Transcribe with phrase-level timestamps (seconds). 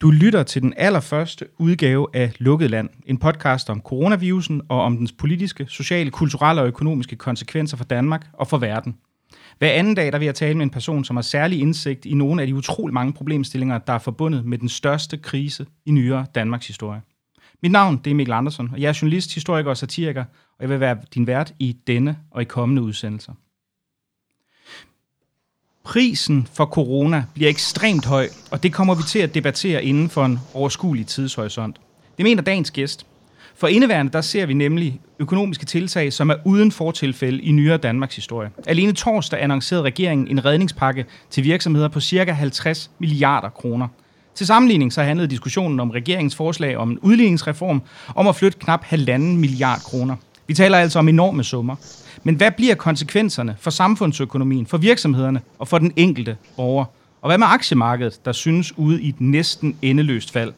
[0.00, 4.96] Du lytter til den allerførste udgave af Lukket Land, en podcast om coronavirusen og om
[4.96, 8.96] dens politiske, sociale, kulturelle og økonomiske konsekvenser for Danmark og for verden.
[9.58, 12.14] Hver anden dag der vil jeg tale med en person, som har særlig indsigt i
[12.14, 16.26] nogle af de utrolig mange problemstillinger, der er forbundet med den største krise i nyere
[16.34, 17.00] Danmarks historie.
[17.62, 20.24] Mit navn det er Mikkel Andersen, og jeg er journalist, historiker og satiriker,
[20.58, 23.32] og jeg vil være din vært i denne og i kommende udsendelser.
[25.90, 30.24] Prisen for corona bliver ekstremt høj, og det kommer vi til at debattere inden for
[30.24, 31.80] en overskuelig tidshorisont.
[32.16, 33.06] Det mener dagens gæst.
[33.56, 38.16] For indeværende der ser vi nemlig økonomiske tiltag, som er uden fortilfælde i nyere Danmarks
[38.16, 38.50] historie.
[38.66, 42.32] Alene torsdag annoncerede regeringen en redningspakke til virksomheder på ca.
[42.32, 43.88] 50 milliarder kroner.
[44.34, 47.82] Til sammenligning så handlede diskussionen om regeringens forslag om en udligningsreform
[48.14, 50.16] om at flytte knap halvanden milliard kroner.
[50.46, 51.76] Vi taler altså om enorme summer.
[52.22, 56.84] Men hvad bliver konsekvenserne for samfundsøkonomien, for virksomhederne og for den enkelte borger?
[57.22, 60.52] Og hvad med aktiemarkedet, der synes ude i et næsten endeløst fald?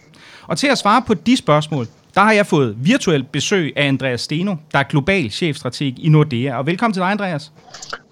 [0.47, 4.21] Og til at svare på de spørgsmål, der har jeg fået virtuelt besøg af Andreas
[4.21, 6.59] Steno, der er global chefstrateg i Nordea.
[6.59, 7.53] Og velkommen til dig, Andreas.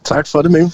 [0.04, 0.72] Tak for det, Mikkel.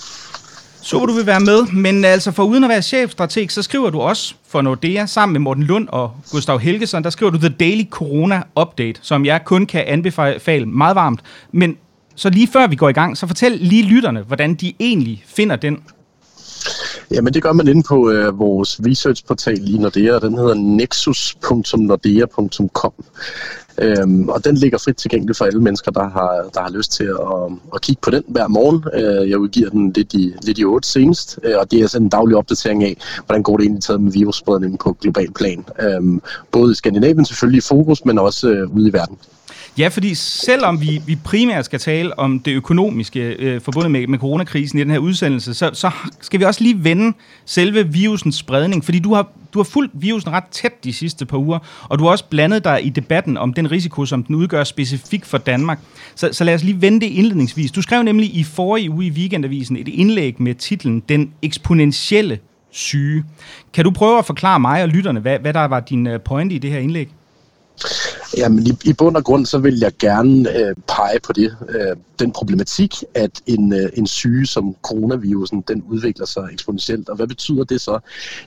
[0.83, 4.01] Så du vil være med, men altså for uden at være chefstrateg, så skriver du
[4.01, 7.85] også for Nordea sammen med Morten Lund og Gustav Helgesson, der skriver du The Daily
[7.91, 11.21] Corona Update, som jeg kun kan anbefale meget varmt.
[11.53, 11.77] Men
[12.17, 15.57] så lige før vi går i gang, så fortæl lige lytterne, hvordan de egentlig finder
[15.57, 15.79] den.
[17.11, 22.93] Jamen det gør man inde på øh, vores researchportal i Nordea, den hedder nexus.nordea.com.
[23.79, 27.05] Øhm, og den ligger frit tilgængelig for alle mennesker, der har, der har lyst til
[27.05, 28.85] at, at kigge på den hver morgen.
[28.95, 32.07] Øh, jeg udgiver den lidt i, lidt i 8 senest, øh, og det er sådan
[32.07, 35.65] en daglig opdatering af, hvordan går det egentlig taget med virusspredningen på global plan.
[35.81, 39.19] Øhm, både i Skandinavien selvfølgelig i fokus, men også øh, ude i verden.
[39.79, 44.19] Ja, fordi selvom vi, vi primært skal tale om det økonomiske øh, forbundet med, med
[44.19, 48.85] coronakrisen i den her udsendelse, så, så skal vi også lige vende selve virusens spredning,
[48.85, 52.05] fordi du har, du har fulgt virusen ret tæt de sidste par uger, og du
[52.05, 55.79] har også blandet dig i debatten om den risiko, som den udgør specifikt for Danmark.
[56.15, 57.73] Så, så lad os lige vende det indledningsvis.
[57.73, 62.39] Du skrev nemlig i forrige uge i Weekendavisen et indlæg med titlen Den eksponentielle
[62.71, 63.25] syge.
[63.75, 66.55] Kan du prøve at forklare mig og lytterne, hvad, hvad der var din øh, pointe
[66.55, 67.09] i det her indlæg?
[68.37, 71.97] Jamen, i, i bund og grund, så vil jeg gerne øh, pege på det, øh,
[72.19, 77.09] den problematik, at en, øh, en syge som coronavirusen, den udvikler sig eksponentielt.
[77.09, 77.99] Og hvad betyder det så?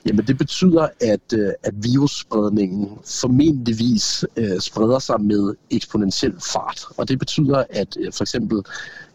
[0.06, 2.88] Jamen, det betyder, at, øh, at virusspredningen
[3.20, 6.84] formentligvis øh, spreder sig med eksponentiel fart.
[6.96, 8.62] Og det betyder, at øh, for eksempel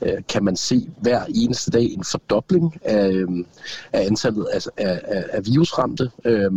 [0.06, 3.28] øh, kan man se hver eneste dag en fordobling af, øh,
[3.94, 6.12] af antallet af, af, af virusramte.
[6.26, 6.52] Øh,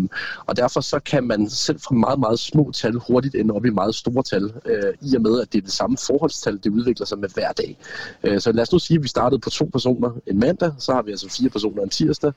[0.46, 3.70] og derfor så kan man selv fra meget, meget små tal hurtigt ende op i
[3.70, 7.06] meget store tal, øh, i og med, at det er det samme forholdstal, det udvikler
[7.06, 7.78] sig med hver dag.
[8.24, 10.92] Øh, så lad os nu sige, at vi startede på to personer en mandag, så
[10.92, 12.32] har vi altså fire personer en tirsdag,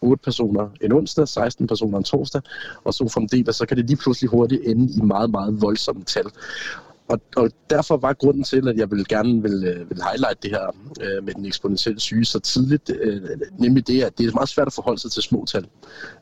[0.00, 2.42] otte personer en onsdag, 16 personer en torsdag,
[2.84, 6.24] og så fremdeles, så kan det lige pludselig hurtigt ende i meget, meget voldsomme tal.
[7.08, 10.50] Og, og derfor var grunden til, at jeg vil gerne vil, øh, vil highlight det
[10.50, 13.22] her øh, med den eksponentielle syge så tidligt, øh,
[13.58, 15.66] nemlig det, at det er meget svært at forholde sig til små tal.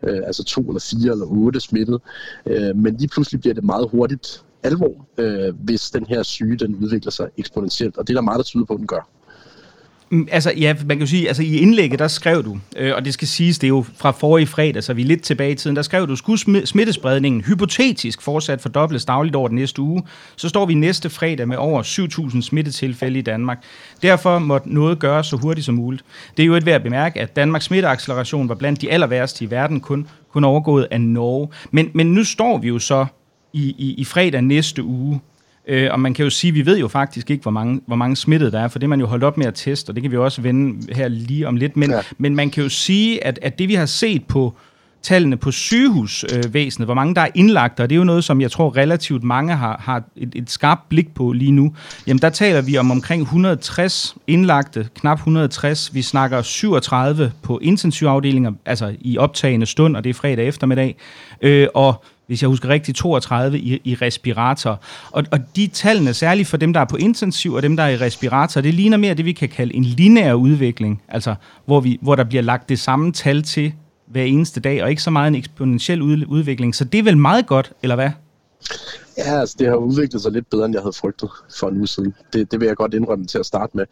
[0.02, 2.00] Øh, altså to eller fire eller otte smittet.
[2.46, 6.74] Øh, men lige pludselig bliver det meget hurtigt alvor, øh, hvis den her syge den
[6.74, 7.96] udvikler sig eksponentielt.
[7.96, 9.08] Og det er der meget, der tyder på, at den gør.
[10.10, 13.04] Mm, altså, ja, man kan jo sige, altså i indlægget, der skrev du, øh, og
[13.04, 15.54] det skal siges, det er jo fra forrige fredag, så vi er lidt tilbage i
[15.54, 20.02] tiden, der skrev du, skulle smittespredningen hypotetisk fortsat fordobles dagligt over den næste uge,
[20.36, 23.58] så står vi næste fredag med over 7.000 smittetilfælde i Danmark.
[24.02, 26.04] Derfor måtte noget gøres så hurtigt som muligt.
[26.36, 29.44] Det er jo et værd at bemærke, at Danmarks smitteacceleration var blandt de aller værste
[29.44, 31.48] i verden, kun, kun overgået af Norge.
[31.70, 33.06] Men, men nu står vi jo så
[33.52, 35.20] i, i, i fredag næste uge.
[35.68, 37.96] Øh, og man kan jo sige, at vi ved jo faktisk ikke, hvor mange, hvor
[37.96, 39.94] mange smittede der er, for det er man jo holdt op med at teste, og
[39.94, 41.76] det kan vi også vende her lige om lidt.
[41.76, 42.00] Men, ja.
[42.18, 44.54] men man kan jo sige, at, at det vi har set på
[45.04, 48.50] tallene på sygehusvæsenet, hvor mange der er indlagt, og det er jo noget, som jeg
[48.50, 51.74] tror relativt mange har, har et, et skarpt blik på lige nu,
[52.06, 55.94] jamen der taler vi om omkring 160 indlagte, knap 160.
[55.94, 60.96] Vi snakker 37 på intensivafdelinger, altså i optagende stund, og det er fredag eftermiddag,
[61.42, 64.80] øh, og hvis jeg husker rigtigt, 32 i, i respirator.
[65.10, 67.88] Og, og de tallene, særligt for dem, der er på intensiv og dem, der er
[67.88, 71.34] i respirator, det ligner mere det, vi kan kalde en lineær udvikling, altså
[71.66, 73.72] hvor, vi, hvor der bliver lagt det samme tal til
[74.06, 76.74] hver eneste dag, og ikke så meget en eksponentiel udvikling.
[76.74, 78.10] Så det er vel meget godt, eller hvad?
[79.18, 81.86] Ja, altså det har udviklet sig lidt bedre, end jeg havde frygtet for en uge
[81.86, 82.14] siden.
[82.32, 83.84] Det, det vil jeg godt indrømme til at starte med.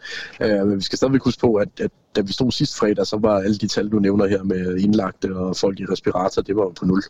[0.45, 3.17] Uh, men vi skal stadigvæk huske på, at, at da vi stod sidst fredag, så
[3.17, 6.63] var alle de tal, du nævner her med indlagte og folk i respirator, det var
[6.63, 7.03] jo på nul.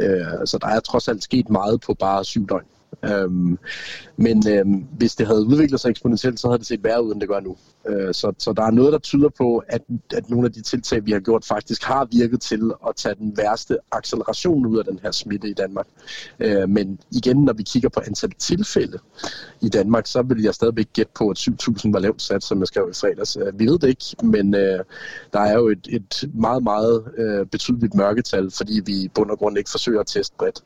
[0.00, 2.64] Uh, så der er trods alt sket meget på bare syv døgn.
[3.04, 3.58] Øhm,
[4.16, 7.20] men øhm, hvis det havde udviklet sig eksponentielt, så havde det set værre ud, end
[7.20, 7.56] det gør nu.
[7.88, 9.82] Øh, så, så der er noget, der tyder på, at,
[10.16, 13.36] at nogle af de tiltag, vi har gjort, faktisk har virket til at tage den
[13.36, 15.86] værste acceleration ud af den her smitte i Danmark.
[16.40, 18.98] Øh, men igen, når vi kigger på antal tilfælde
[19.60, 22.66] i Danmark, så vil jeg stadigvæk gætte på, at 7.000 var lavt sat, som jeg
[22.66, 23.36] skrev i fredags.
[23.36, 24.84] Øh, vi ved det ikke, men øh,
[25.32, 29.38] der er jo et, et meget, meget øh, betydeligt mørketal, fordi vi i bund og
[29.38, 30.62] grund ikke forsøger at teste bredt.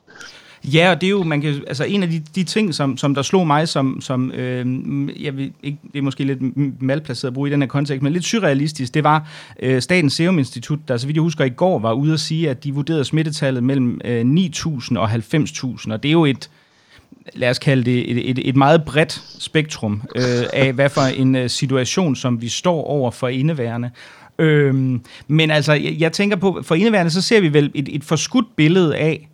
[0.64, 3.14] Ja, og det er jo, man kan, altså en af de, de ting, som, som
[3.14, 4.66] der slog mig, som, som øh,
[5.24, 6.40] jeg vil ikke, det er måske lidt
[6.82, 9.28] malplaceret at bruge i den her kontekst, men lidt surrealistisk, det var
[9.62, 12.50] øh, Statens Serum Institut, der så vidt jeg husker i går var ude at sige,
[12.50, 16.50] at de vurderede smittetallet mellem øh, 9.000 og 90.000, og det er jo et,
[17.34, 20.22] lad os kalde det et, et, et meget bredt spektrum øh,
[20.52, 23.90] af, hvad for en øh, situation, som vi står over for indeværende.
[24.38, 28.04] Øhm, men altså, jeg, jeg tænker på, for indeværende, så ser vi vel et, et
[28.04, 29.28] forskudt billede af,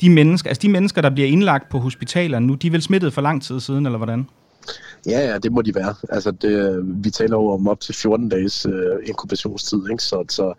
[0.00, 3.12] de mennesker, altså de mennesker, der bliver indlagt på hospitalerne nu, de er vel smittet
[3.12, 4.26] for lang tid siden, eller hvordan?
[5.06, 5.94] Ja, ja, det må de være.
[6.08, 10.02] Altså, det, vi taler jo om op til 14 dages øh, inkubationstid, ikke?
[10.02, 10.54] så, så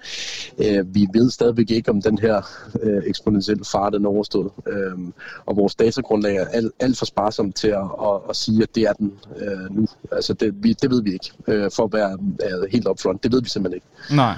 [0.57, 2.41] øh, vi ved stadigvæk ikke, om den her
[2.83, 4.51] øh, eksponentielle fart er overstået.
[4.67, 4.97] Øh,
[5.45, 8.83] og vores datagrundlag er alt, alt for sparsomt til at, at, at sige, at det
[8.83, 9.87] er den øh, nu.
[10.11, 13.23] Altså, det, vi, det ved vi ikke, øh, for at være øh, helt upfront.
[13.23, 14.15] Det ved vi simpelthen ikke.
[14.15, 14.35] Nej.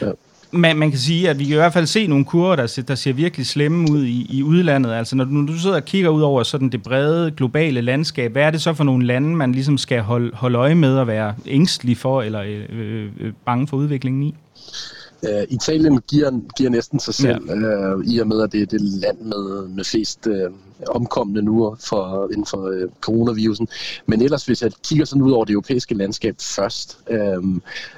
[0.00, 0.12] Ja
[0.52, 2.94] man, man kan sige, at vi kan i hvert fald se nogle kurver, der, der
[2.94, 4.92] ser virkelig slemme ud i, i udlandet.
[4.92, 8.32] Altså når du, når du sidder og kigger ud over sådan det brede globale landskab,
[8.32, 11.06] hvad er det så for nogle lande, man ligesom skal holde, holde øje med og
[11.06, 14.34] være ængstelig for eller øh, øh, øh bange for udviklingen i?
[15.22, 17.94] Uh, Italien giver, giver næsten sig selv, ja.
[17.94, 20.34] uh, i og med, at det er det land med, med flest uh,
[20.88, 23.68] omkomne nu for, inden for øh, coronavirusen.
[24.06, 27.42] Men ellers, hvis jeg kigger sådan ud over det europæiske landskab først, øh,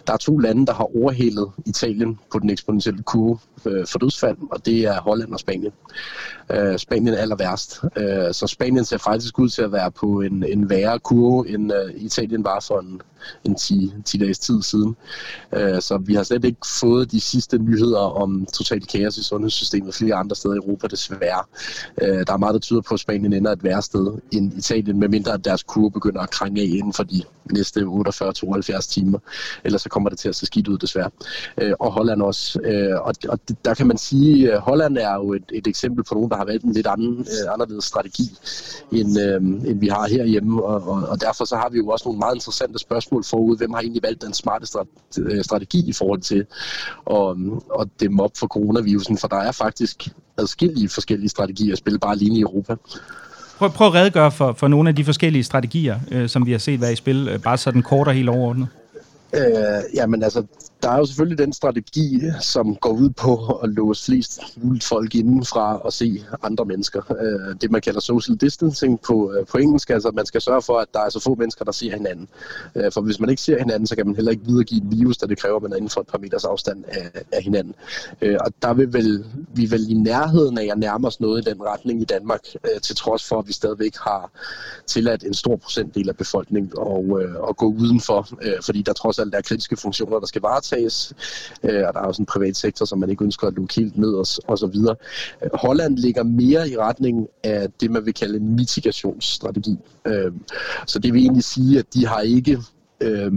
[0.06, 4.36] der er to lande, der har overhældet Italien på den eksponentielle kurve øh, for dødsfald,
[4.50, 5.72] og det er Holland og Spanien.
[6.50, 7.80] Øh, Spanien er aller værst.
[7.96, 11.72] Øh, så Spanien ser faktisk ud til at være på en, en værre kurve, end
[11.72, 13.00] øh, Italien var for en,
[13.44, 14.96] en 10, 10 dages tid siden.
[15.52, 19.94] Øh, så vi har slet ikke fået de sidste nyheder om total kaos i sundhedssystemet
[19.94, 21.42] flere andre steder i Europa, desværre.
[22.02, 24.98] Øh, der er meget, der tyder på, at Spanien ender et værre sted end Italien,
[25.00, 29.18] medmindre at deres kurve begynder at krænge af inden for de næste 48-72 timer.
[29.64, 31.10] Ellers så kommer det til at se skidt ud, desværre.
[31.60, 32.60] Øh, og Holland også.
[32.60, 36.14] Øh, og, og der kan man sige, at Holland er jo et, et eksempel på
[36.14, 38.30] nogen, der har valgt en lidt anden, øh, anderledes strategi,
[38.92, 40.64] end, øh, end vi har herhjemme.
[40.64, 43.56] Og, og, og derfor så har vi jo også nogle meget interessante spørgsmål forud.
[43.56, 44.66] Hvem har egentlig valgt den smarte
[45.42, 46.46] strategi i forhold til
[47.04, 47.36] og,
[47.70, 52.16] og dem op for coronavirusen, for der er faktisk adskillige forskellige strategier at spille bare
[52.16, 52.63] lige i Europa.
[53.58, 56.58] Prøv, prøv at redegøre for, for nogle af de forskellige strategier, øh, som vi har
[56.58, 58.68] set være i spil, øh, bare sådan kort og helt overordnet.
[59.34, 59.42] Øh,
[59.94, 60.44] jamen altså,
[60.84, 65.14] der er jo selvfølgelig den strategi, som går ud på at låse flest muligt folk
[65.14, 67.02] indenfra og se andre mennesker.
[67.20, 70.78] Øh, det man kalder social distancing på, øh, på engelsk, altså man skal sørge for,
[70.78, 72.28] at der er så få mennesker, der ser hinanden.
[72.74, 75.18] Øh, for hvis man ikke ser hinanden, så kan man heller ikke videregive et virus,
[75.18, 77.74] da det kræver, at man er inden for et par meters afstand af, af hinanden.
[78.22, 81.50] Øh, og der vil vel, vi vel i nærheden af at nærme os noget i
[81.50, 84.30] den retning i Danmark, øh, til trods for, at vi stadigvæk har
[84.86, 89.18] tilladt en stor procentdel af befolkningen at, øh, at gå udenfor, øh, fordi der trods
[89.18, 90.73] alt er kritiske funktioner, der skal varetages,
[91.62, 93.98] øh, og der er også en privat sektor, som man ikke ønsker at lukke helt
[93.98, 94.96] ned og, og så videre.
[95.44, 99.76] Øh, Holland ligger mere i retning af det, man vil kalde en mitigationsstrategi.
[100.06, 100.32] Øh,
[100.86, 102.58] så det vil egentlig sige, at de har ikke
[103.00, 103.32] øh,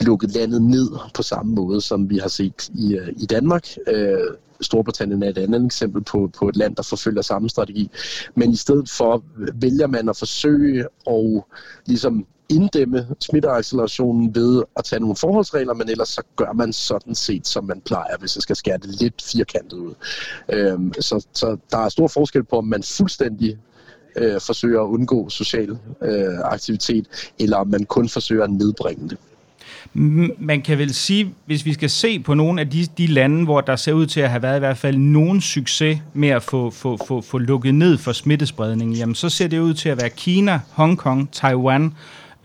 [0.00, 3.66] lukket landet ned på samme måde, som vi har set i, øh, i Danmark.
[3.86, 4.18] Øh,
[4.60, 7.90] Storbritannien er et andet eksempel på, på et land, der forfølger samme strategi.
[8.34, 9.24] Men i stedet for
[9.54, 11.42] vælger man at forsøge at
[11.86, 17.46] ligesom inddæmme smitteaccelerationen ved at tage nogle forholdsregler, men ellers så gør man sådan set,
[17.46, 19.94] som man plejer, hvis jeg skal skære det lidt firkantet ud.
[20.52, 23.58] Øhm, så, så der er stor forskel på, om man fuldstændig
[24.16, 29.18] øh, forsøger at undgå social øh, aktivitet, eller om man kun forsøger at nedbringe det.
[29.94, 33.60] Man kan vel sige, hvis vi skal se på nogle af de, de lande, hvor
[33.60, 36.70] der ser ud til at have været i hvert fald nogen succes med at få,
[36.70, 40.10] få, få, få lukket ned for smittespredningen, jamen så ser det ud til at være
[40.10, 41.92] Kina, Hongkong, Taiwan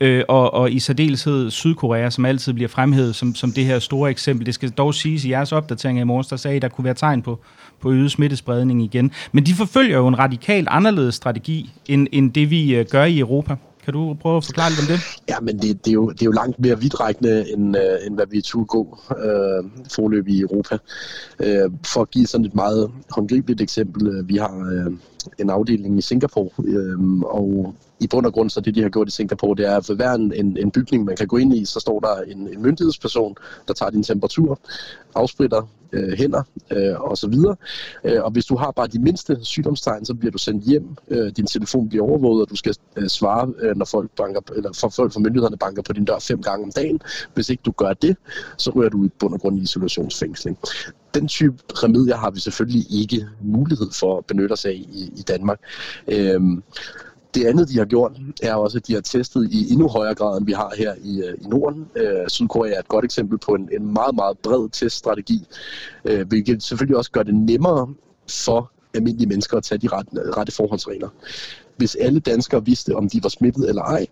[0.00, 4.10] øh, og, og i særdeleshed Sydkorea, som altid bliver fremhævet som, som det her store
[4.10, 4.46] eksempel.
[4.46, 6.94] Det skal dog siges i jeres opdatering i morges, der sagde, at der kunne være
[6.94, 7.40] tegn på,
[7.80, 9.10] på øget smittespredning igen.
[9.32, 13.18] Men de forfølger jo en radikalt anderledes strategi, end, end det vi øh, gør i
[13.18, 13.56] Europa.
[13.84, 15.00] Kan du prøve at forklare lidt om det?
[15.28, 18.14] Ja, men det, det, er, jo, det er jo langt mere vidtrækkende, end, øh, end
[18.14, 19.64] hvad vi turde gå øh,
[19.94, 20.78] forløb i Europa.
[21.40, 24.92] Øh, for at give sådan et meget håndgribeligt eksempel, øh, vi har øh,
[25.38, 29.08] en afdeling i Singapore, øh, og i bund og grund så det, de har gjort
[29.08, 31.64] i Singapore, det er, at for hver en, en bygning, man kan gå ind i,
[31.64, 33.36] så står der en, en myndighedsperson,
[33.68, 34.58] der tager din temperatur,
[35.14, 35.62] afspritter
[35.94, 37.56] øh, hænder øh, og så videre.
[38.04, 41.32] Øh, og hvis du har bare de mindste sygdomstegn, så bliver du sendt hjem, øh,
[41.36, 44.88] din telefon bliver overvåget, og du skal øh, svare, øh, når folk banker, eller for
[44.88, 47.00] folk fra myndighederne banker på din dør fem gange om dagen.
[47.34, 48.16] Hvis ikke du gør det,
[48.58, 50.58] så ryger du i bund og grund i isolationsfængsling.
[51.14, 55.22] Den type remedier har vi selvfølgelig ikke mulighed for at benytte os af i, i
[55.28, 55.60] Danmark.
[56.08, 56.40] Øh,
[57.34, 58.12] det andet, de har gjort,
[58.42, 61.22] er også, at de har testet i endnu højere grad, end vi har her i,
[61.22, 61.86] øh, i Norden.
[61.96, 65.46] Øh, Sydkorea er et godt eksempel på en, en meget, meget bred teststrategi,
[66.04, 67.94] øh, hvilket selvfølgelig også gør det nemmere
[68.44, 71.08] for almindelige mennesker at tage de rette, rette forholdsregler.
[71.76, 74.06] Hvis alle danskere vidste, om de var smittet eller ej,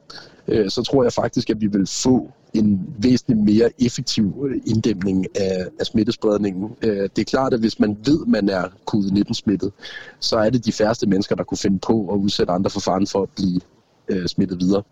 [0.49, 5.27] øh, så tror jeg faktisk, at vi vil få en væsentlig mere effektiv øh, inddæmning
[5.37, 6.71] af, af smittespredningen.
[6.83, 9.73] Øh, det er klart, at hvis man ved, at man er covid-19-smittet,
[10.21, 13.07] så er det de færreste mennesker, der kunne finde på at udsætte andre for faren
[13.07, 13.61] for at blive
[14.09, 14.83] øh, smittet videre.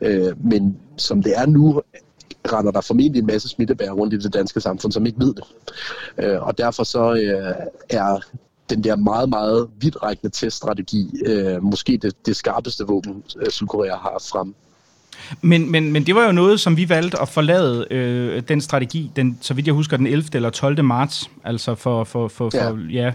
[0.00, 1.82] Øh, men som det er nu,
[2.52, 5.44] render der formentlig en masse smittebærer rundt i det danske samfund, som ikke ved det.
[6.18, 8.20] Øh, og derfor så øh, er
[8.70, 14.22] den der meget, meget vidtrækkende teststrategi øh, måske det, det skarpeste våben, øh, Sydkorea har
[14.30, 14.54] frem.
[15.42, 19.10] Men, men, men det var jo noget, som vi valgte at forlade øh, den strategi,
[19.16, 20.24] den, så vidt jeg husker, den 11.
[20.34, 20.84] eller 12.
[20.84, 23.02] marts, altså for, for, for, for ja.
[23.04, 23.12] ja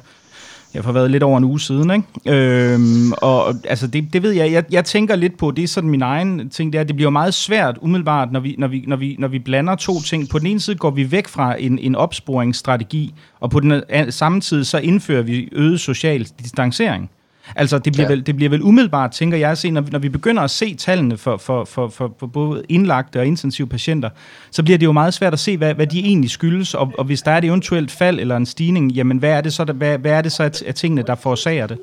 [0.75, 2.37] jeg har været lidt over en uge siden, ikke?
[2.73, 5.89] Øhm, og altså, det, det ved jeg, jeg, jeg tænker lidt på, det er sådan
[5.89, 8.95] min egen ting, det er, det bliver meget svært umiddelbart, når vi, når, vi, når,
[8.95, 10.29] vi, når vi blander to ting.
[10.29, 14.41] På den ene side går vi væk fra en, en opsporingsstrategi, og på den samme
[14.41, 17.09] tid så indfører vi øget social distancering.
[17.55, 18.11] Altså, det bliver, ja.
[18.11, 20.51] vel, det bliver vel umiddelbart, tænker jeg, at se, når, vi, når vi begynder at
[20.51, 24.09] se tallene for, for, for, for, for både indlagte og intensive patienter,
[24.51, 27.05] så bliver det jo meget svært at se, hvad, hvad de egentlig skyldes, og, og
[27.05, 29.73] hvis der er et eventuelt fald eller en stigning, jamen hvad er det så, der,
[29.73, 31.77] hvad, hvad er det så af tingene, der forårsager det?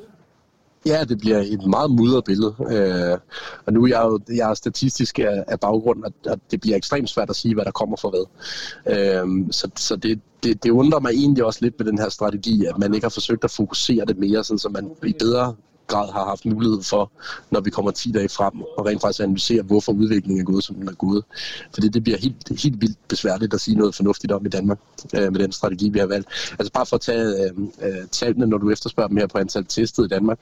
[0.85, 2.55] Ja, det bliver et meget mudret billede.
[2.71, 3.17] Øh,
[3.65, 6.77] og nu er jeg jo jeg er statistisk af, af baggrund, at, at det bliver
[6.77, 8.25] ekstremt svært at sige, hvad der kommer for hvad.
[8.95, 12.65] Øh, så så det, det, det undrer mig egentlig også lidt med den her strategi,
[12.65, 15.55] at man ikke har forsøgt at fokusere det mere, sådan så man i bedre
[15.93, 17.11] grad har haft mulighed for,
[17.51, 20.75] når vi kommer 10 dage frem, og rent faktisk analysere, hvorfor udviklingen er gået, som
[20.75, 21.23] den er gået.
[21.73, 24.79] Fordi det bliver helt, helt vildt besværligt at sige noget fornuftigt om i Danmark,
[25.15, 26.27] øh, med den strategi, vi har valgt.
[26.59, 29.65] Altså bare for at tage øh, øh tallene, når du efterspørger dem her på antal
[29.65, 30.39] testet i Danmark.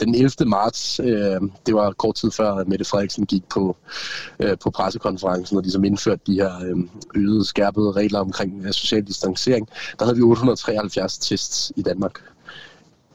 [0.00, 0.30] Den 11.
[0.46, 3.76] marts, øh, det var kort tid før, at Mette Frederiksen gik på,
[4.40, 6.76] øh, på pressekonferencen, og ligesom indførte de her øh,
[7.14, 9.68] øgede, skærpede regler omkring øh, social distancering.
[9.98, 12.29] Der havde vi 873 tests i Danmark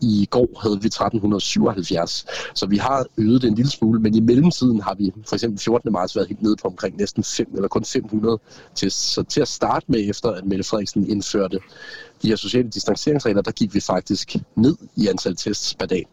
[0.01, 4.19] i går havde vi 1377, så vi har øget det en lille smule, men i
[4.19, 5.91] mellemtiden har vi for eksempel 14.
[5.91, 8.39] marts været helt nede på omkring næsten 5 eller kun 500
[8.75, 9.13] tests.
[9.13, 11.59] Så til at starte med, efter at Mette Frederiksen indførte
[12.21, 16.05] de her sociale distanceringsregler, der gik vi faktisk ned i antal tests per dag.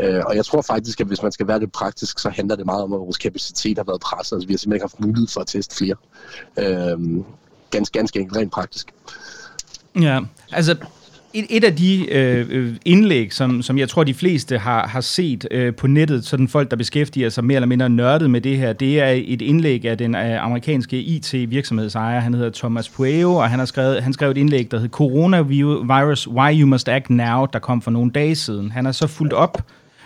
[0.00, 2.66] Øh, og jeg tror faktisk, at hvis man skal være lidt praktisk, så handler det
[2.66, 4.36] meget om, at vores kapacitet har været presset.
[4.36, 5.96] Altså, vi har simpelthen ikke haft mulighed for at teste flere.
[6.58, 7.24] Øh,
[7.70, 8.94] ganske, ganske enkelt rent praktisk.
[10.00, 10.20] Ja,
[10.52, 10.76] altså
[11.34, 15.48] et, et af de øh, indlæg, som, som jeg tror, de fleste har, har set
[15.50, 18.72] øh, på nettet, sådan folk, der beskæftiger sig mere eller mindre nørdet med det her,
[18.72, 22.20] det er et indlæg af den øh, amerikanske IT-virksomhedsejer.
[22.20, 26.28] Han hedder Thomas Pueo, og han har skrevet, han skrev et indlæg, der hedder Coronavirus,
[26.28, 28.70] Why You Must Act Now, der kom for nogle dage siden.
[28.70, 29.62] Han har så fulgt op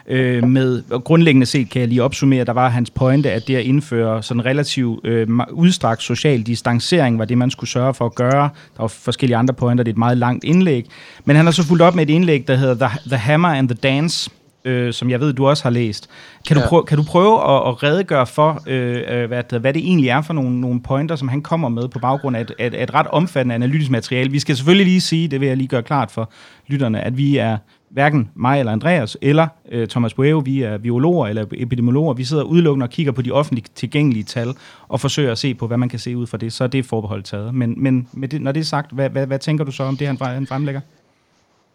[0.08, 3.56] øh, med, og grundlæggende set kan jeg lige opsummere, der var hans pointe, at det
[3.56, 8.14] at indføre sådan relativt øh, udstrakt social distancering var det, man skulle sørge for at
[8.14, 8.48] gøre.
[8.76, 10.86] Der var forskellige andre pointer, det er et meget langt indlæg.
[11.24, 13.68] Men han har så fulgt op med et indlæg, der hedder The, The Hammer and
[13.68, 14.30] the Dance,
[14.64, 16.08] øh, som jeg ved, du også har læst.
[16.46, 16.62] Kan, ja.
[16.62, 20.08] du, prøve, kan du prøve at, at redegøre for, øh, øh hvad, hvad det egentlig
[20.08, 22.94] er for nogle, nogle pointer, som han kommer med på baggrund af et, et, et
[22.94, 24.30] ret omfattende analytisk materiale?
[24.30, 26.30] Vi skal selvfølgelig lige sige, det vil jeg lige gøre klart for
[26.66, 27.58] lytterne, at vi er
[27.92, 32.42] hverken mig eller Andreas eller øh, Thomas Bueo, vi er biologer eller epidemiologer, vi sidder
[32.42, 34.54] udelukkende og kigger på de offentligt tilgængelige tal
[34.88, 36.86] og forsøger at se på, hvad man kan se ud fra det, så er det
[36.86, 37.54] forbeholdt taget.
[37.54, 39.96] Men, men med det, når det er sagt, hvad, hvad, hvad tænker du så om
[39.96, 40.80] det, han, han fremlægger?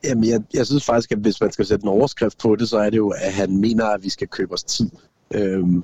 [0.03, 2.77] Jamen, jeg, jeg synes faktisk, at hvis man skal sætte en overskrift på det, så
[2.77, 4.89] er det jo, at han mener, at vi skal købe os tid.
[5.33, 5.83] Øhm,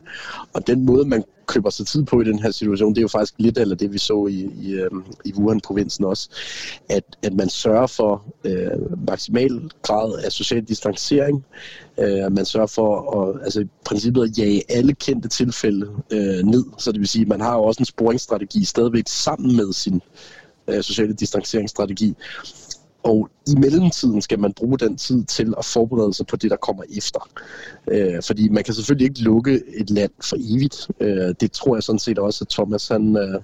[0.53, 3.07] og den måde, man køber sig tid på i den her situation, det er jo
[3.07, 6.29] faktisk lidt eller det, vi så i, i, øhm, i Wuhan-provinsen også,
[6.89, 11.45] at, at man sørger for øh, maksimal grad af social distancering,
[11.97, 16.65] øh, man sørger for at, altså, i princippet at jage alle kendte tilfælde øh, ned,
[16.77, 20.01] så det vil sige, at man har jo også en sporingsstrategi stadigvæk sammen med sin
[20.67, 22.15] øh, sociale distanceringsstrategi.
[23.03, 26.57] Og i mellemtiden skal man bruge den tid til at forberede sig på det, der
[26.57, 27.29] kommer efter.
[27.87, 30.87] Øh, fordi man kan selvfølgelig ikke lukke et land for evigt.
[30.99, 33.41] Øh, det tror jeg sådan set også, at Thomas han, øh,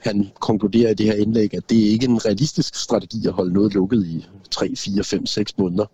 [0.00, 3.52] han konkluderer i det her indlæg, at det er ikke en realistisk strategi at holde
[3.52, 5.86] noget lukket i 3, 4, 5, 6 måneder.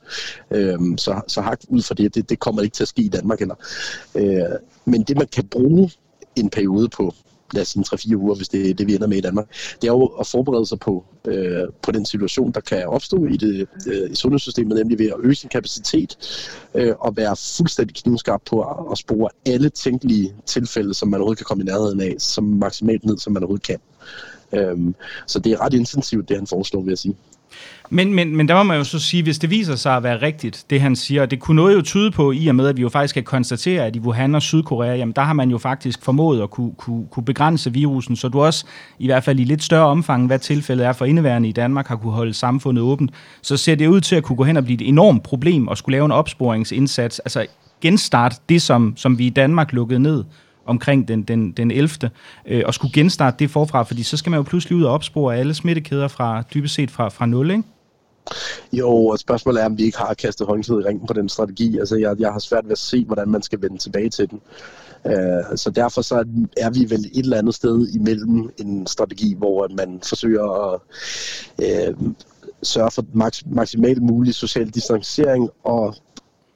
[0.51, 3.09] Øh, så, så hak ud for det, det, det kommer ikke til at ske i
[3.09, 3.55] Danmark heller.
[4.15, 5.91] Øh, men det man kan bruge
[6.37, 7.15] en periode på,
[7.53, 9.49] lad os sige 3-4 uger, hvis det er det, vi ender med i Danmark,
[9.83, 13.37] det er jo at forberede sig på, øh, på den situation, der kan opstå i,
[13.37, 16.17] det, øh, i sundhedssystemet, nemlig ved at øge sin kapacitet
[16.75, 21.39] øh, og være fuldstændig knivskarp på at, at spore alle tænkelige tilfælde, som man overhovedet
[21.39, 23.79] kan komme i nærheden af, så maksimalt ned, som man overhovedet kan.
[24.53, 24.95] Øhm,
[25.27, 27.17] så det er ret intensivt, det han foreslår, vil jeg sige.
[27.91, 30.23] Men, men, men der må man jo så sige, hvis det viser sig at være
[30.23, 32.83] rigtigt, det han siger, det kunne noget jo tyde på, i og med, at vi
[32.83, 36.03] jo faktisk kan konstatere, at i Wuhan og Sydkorea, jamen der har man jo faktisk
[36.03, 38.67] formået at kunne, kunne, kunne begrænse virusen, så du også,
[38.99, 41.97] i hvert fald i lidt større omfang, hvad tilfældet er for indeværende i Danmark, har
[41.97, 43.11] kunne holde samfundet åbent,
[43.43, 45.79] så ser det ud til at kunne gå hen og blive et enormt problem og
[45.79, 47.47] skulle lave en opsporingsindsats, altså
[47.81, 50.25] genstarte det, som, som vi i Danmark lukkede ned
[50.67, 52.11] omkring den, den, den 11.
[52.47, 55.37] Øh, og skulle genstarte det forfra, fordi så skal man jo pludselig ud og opspore
[55.37, 57.63] alle smittekæder fra dybest set fra, fra 0, ikke?
[58.73, 61.79] Jo, og spørgsmålet er, om vi ikke har kastet håndklædet i ringen på den strategi.
[61.79, 64.41] Altså, jeg, jeg har svært ved at se, hvordan man skal vende tilbage til den.
[65.05, 66.25] Uh, så derfor så
[66.57, 70.81] er vi vel et eller andet sted imellem en strategi, hvor man forsøger at
[71.59, 72.13] uh,
[72.63, 75.95] sørge for maks- maksimalt mulig social distancering og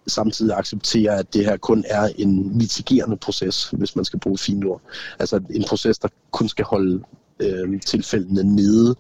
[0.06, 4.66] samtidig acceptere, at det her kun er en mitigerende proces, hvis man skal bruge fine
[4.66, 4.80] ord.
[5.18, 7.02] Altså en proces, der kun skal holde
[7.40, 8.94] øh, tilfældene nede.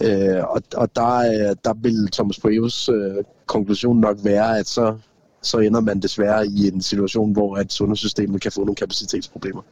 [0.00, 4.94] Øh, og og der, øh, der vil Thomas Breves øh, konklusion nok være, at så,
[5.42, 9.62] så ender man desværre i en situation, hvor at sundhedssystemet kan få nogle kapacitetsproblemer.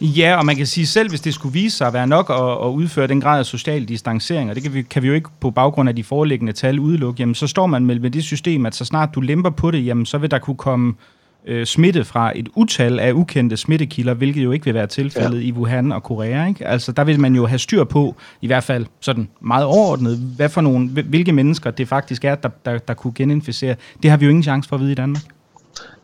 [0.00, 2.66] Ja, og man kan sige selv, hvis det skulle vise sig at være nok at,
[2.66, 5.28] at udføre den grad af social distancering, og det kan vi, kan vi jo ikke
[5.40, 8.66] på baggrund af de foreliggende tal udelukke, jamen så står man med, med det system,
[8.66, 11.19] at så snart du lemper på det, jamen så vil der kunne komme øh,
[11.64, 15.46] smitte fra et utal af ukendte smittekilder, hvilket jo ikke vil være tilfældet ja.
[15.46, 16.46] i Wuhan og Korea.
[16.46, 16.66] Ikke?
[16.66, 20.48] Altså der vil man jo have styr på, i hvert fald sådan meget overordnet, hvad
[20.48, 23.74] for nogle, hvilke mennesker det faktisk er, der, der, der kunne geninficere.
[24.02, 25.22] Det har vi jo ingen chance for at vide i Danmark.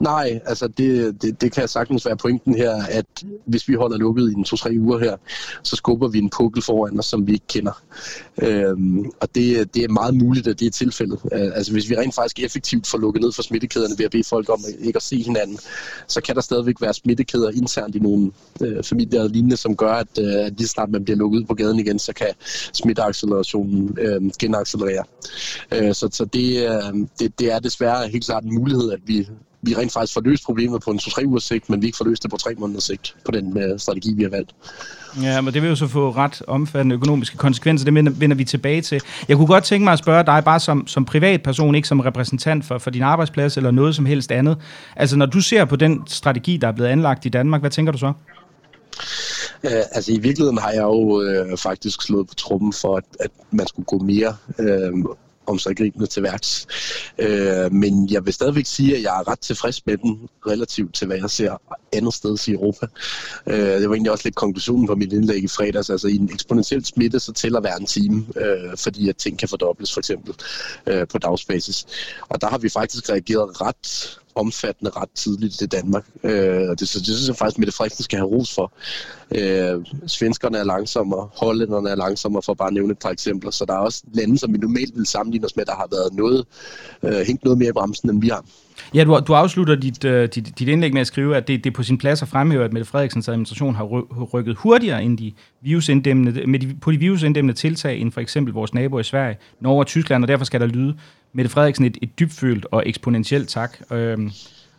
[0.01, 3.07] Nej, altså det, det, det kan sagtens være pointen her, at
[3.47, 5.17] hvis vi holder lukket i en to-tre uger her,
[5.63, 7.83] så skubber vi en pukkel foran os, som vi ikke kender.
[8.43, 11.19] Øhm, og det, det er meget muligt, at det er tilfældet.
[11.33, 14.49] Altså hvis vi rent faktisk effektivt får lukket ned for smittekæderne ved at bede folk
[14.49, 15.59] om ikke at se hinanden,
[16.07, 19.93] så kan der stadigvæk være smittekæder internt i nogle øh, familier og lignende, som gør,
[19.93, 22.29] at, øh, lige snart man bliver lukket ud på gaden igen, så kan
[22.73, 25.05] smitteaccelerationen øh, genaccelerere.
[25.73, 29.29] Øh, så så det, øh, det, det er desværre helt klart en mulighed, at vi
[29.63, 32.05] vi rent faktisk får løst problemet på en 2-3 ugers sigt, men vi ikke får
[32.05, 34.55] løst det på 3 måneders sigt på den øh, strategi, vi har valgt.
[35.23, 37.85] Ja, men det vil jo så få ret omfattende økonomiske konsekvenser.
[37.85, 39.01] Det vender, vender vi tilbage til.
[39.29, 42.65] Jeg kunne godt tænke mig at spørge dig, bare som, som privatperson, ikke som repræsentant
[42.65, 44.57] for, for din arbejdsplads eller noget som helst andet.
[44.97, 47.93] Altså, når du ser på den strategi, der er blevet anlagt i Danmark, hvad tænker
[47.93, 48.13] du så?
[49.65, 51.23] Uh, altså i virkeligheden har jeg jo
[51.53, 55.75] uh, faktisk slået på trummen for, at, at man skulle gå mere uh, om så
[55.75, 56.67] gribende til værks.
[57.19, 61.07] Øh, men jeg vil stadigvæk sige, at jeg er ret tilfreds med den, relativt til
[61.07, 61.57] hvad jeg ser
[61.93, 62.87] andet sted i Europa.
[63.47, 65.91] Øh, det var egentlig også lidt konklusionen på mit indlæg i fredags.
[65.91, 69.49] Altså i en eksponentiel smitte, så tæller hver en time, øh, fordi at ting kan
[69.49, 70.35] fordobles for eksempel
[70.87, 71.87] øh, på dagsbasis.
[72.29, 76.05] Og der har vi faktisk reageret ret omfattende ret tidligt i Danmark.
[76.25, 76.31] Øh,
[76.79, 78.73] det, så det synes jeg faktisk, Mette Frederiksen skal have ros for.
[79.35, 83.51] Øh, svenskerne er langsommere, hollænderne er langsommere, for at bare nævne et par eksempler.
[83.51, 86.15] Så der er også lande, som vi normalt vil sammenligne os med, der har været
[86.15, 86.47] noget,
[87.03, 88.45] øh, hængt noget mere i bremsen, end vi har.
[88.95, 91.71] Ja, du, du afslutter dit, uh, dit, dit indlæg med at skrive, at det, det
[91.71, 93.85] er på sin plads at fremhæve, at Mette Frederiksens administration har
[94.35, 98.75] rykket hurtigere end de virusinddæmmende, med de, på de virusinddæmmende tiltag end for eksempel vores
[98.75, 100.97] naboer i Sverige, Norge og Tyskland, og derfor skal der lyde
[101.33, 103.77] Mette Frederiksen et, et dybfølt og eksponentielt tak.
[103.93, 104.31] Øhm,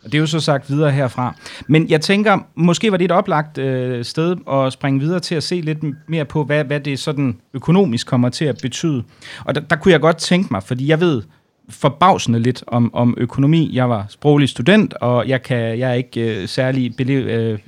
[0.04, 1.34] og det er jo så sagt videre herfra.
[1.66, 5.42] Men jeg tænker, måske var det et oplagt øh, sted at springe videre til at
[5.42, 9.02] se lidt mere på, hvad, hvad det sådan økonomisk kommer til at betyde.
[9.44, 11.22] Og der, der kunne jeg godt tænke mig, fordi jeg ved,
[11.70, 13.70] forbavsende lidt om, om økonomi.
[13.72, 17.58] Jeg var sproglig student, og jeg, kan, jeg er ikke øh, særlig belev, øh,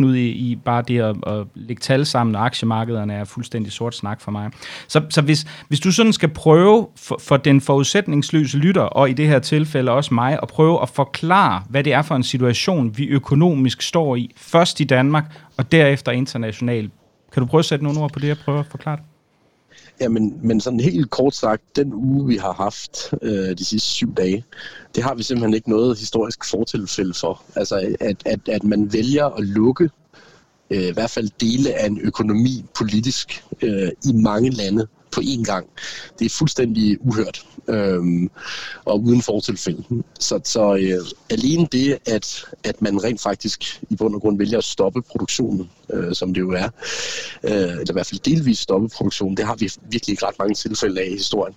[0.00, 3.94] ud i, i bare det at, at lægge tal sammen, og aktiemarkederne er fuldstændig sort
[3.94, 4.50] snak for mig.
[4.88, 9.12] Så, så hvis, hvis du sådan skal prøve for, for den forudsætningsløse lytter, og i
[9.12, 12.98] det her tilfælde også mig, at prøve at forklare, hvad det er for en situation,
[12.98, 15.24] vi økonomisk står i, først i Danmark,
[15.56, 16.92] og derefter internationalt.
[17.32, 19.04] Kan du prøve at sætte nogle ord på det, jeg prøve at forklare det?
[20.00, 23.88] Ja, men, men sådan helt kort sagt, den uge, vi har haft øh, de sidste
[23.88, 24.44] syv dage,
[24.94, 27.42] det har vi simpelthen ikke noget historisk fortilfælde for.
[27.56, 29.90] Altså, at, at, at man vælger at lukke
[30.70, 35.44] øh, i hvert fald dele af en økonomi politisk øh, i mange lande på én
[35.44, 35.66] gang.
[36.18, 38.30] Det er fuldstændig uhørt øhm,
[38.84, 39.84] og uden fortilfælde.
[40.20, 44.58] Så, så øh, alene det, at, at man rent faktisk i bund og grund vælger
[44.58, 46.68] at stoppe produktionen, øh, som det jo er,
[47.44, 50.54] øh, eller i hvert fald delvis stoppe produktionen, det har vi virkelig ikke ret mange
[50.54, 51.54] tilfælde af i historien.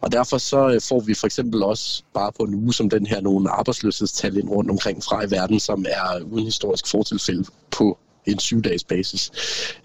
[0.00, 3.06] Og derfor så øh, får vi for eksempel også bare på en uge som den
[3.06, 7.98] her nogle arbejdsløshedstal ind rundt omkring fra i verden, som er uden historisk fortilfælde på
[8.26, 9.30] en syv-dages basis.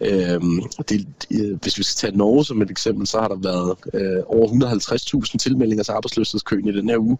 [0.01, 0.41] Øh,
[0.89, 4.23] det, øh, hvis vi skal tage Norge som et eksempel, så har der været øh,
[4.27, 4.47] over
[5.31, 7.17] 150.000 tilmeldinger til arbejdsløshedskøen i den her uge.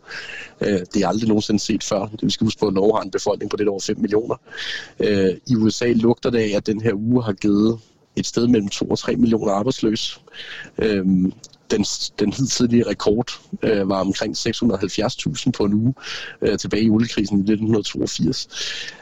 [0.62, 2.06] Øh, det er aldrig nogensinde set før.
[2.08, 4.36] Det, vi skal huske på, at Norge har en befolkning på lidt over 5 millioner.
[5.00, 7.80] Øh, I USA lugter det af, at den her uge har givet
[8.16, 10.20] et sted mellem 2 og 3 millioner arbejdsløse.
[10.78, 11.34] Øhm,
[11.72, 11.86] den,
[12.20, 13.32] den hidtidige rekord
[13.64, 15.94] øh, var omkring 670.000 på en uge
[16.42, 18.48] øh, tilbage i oliekrisen i 1982.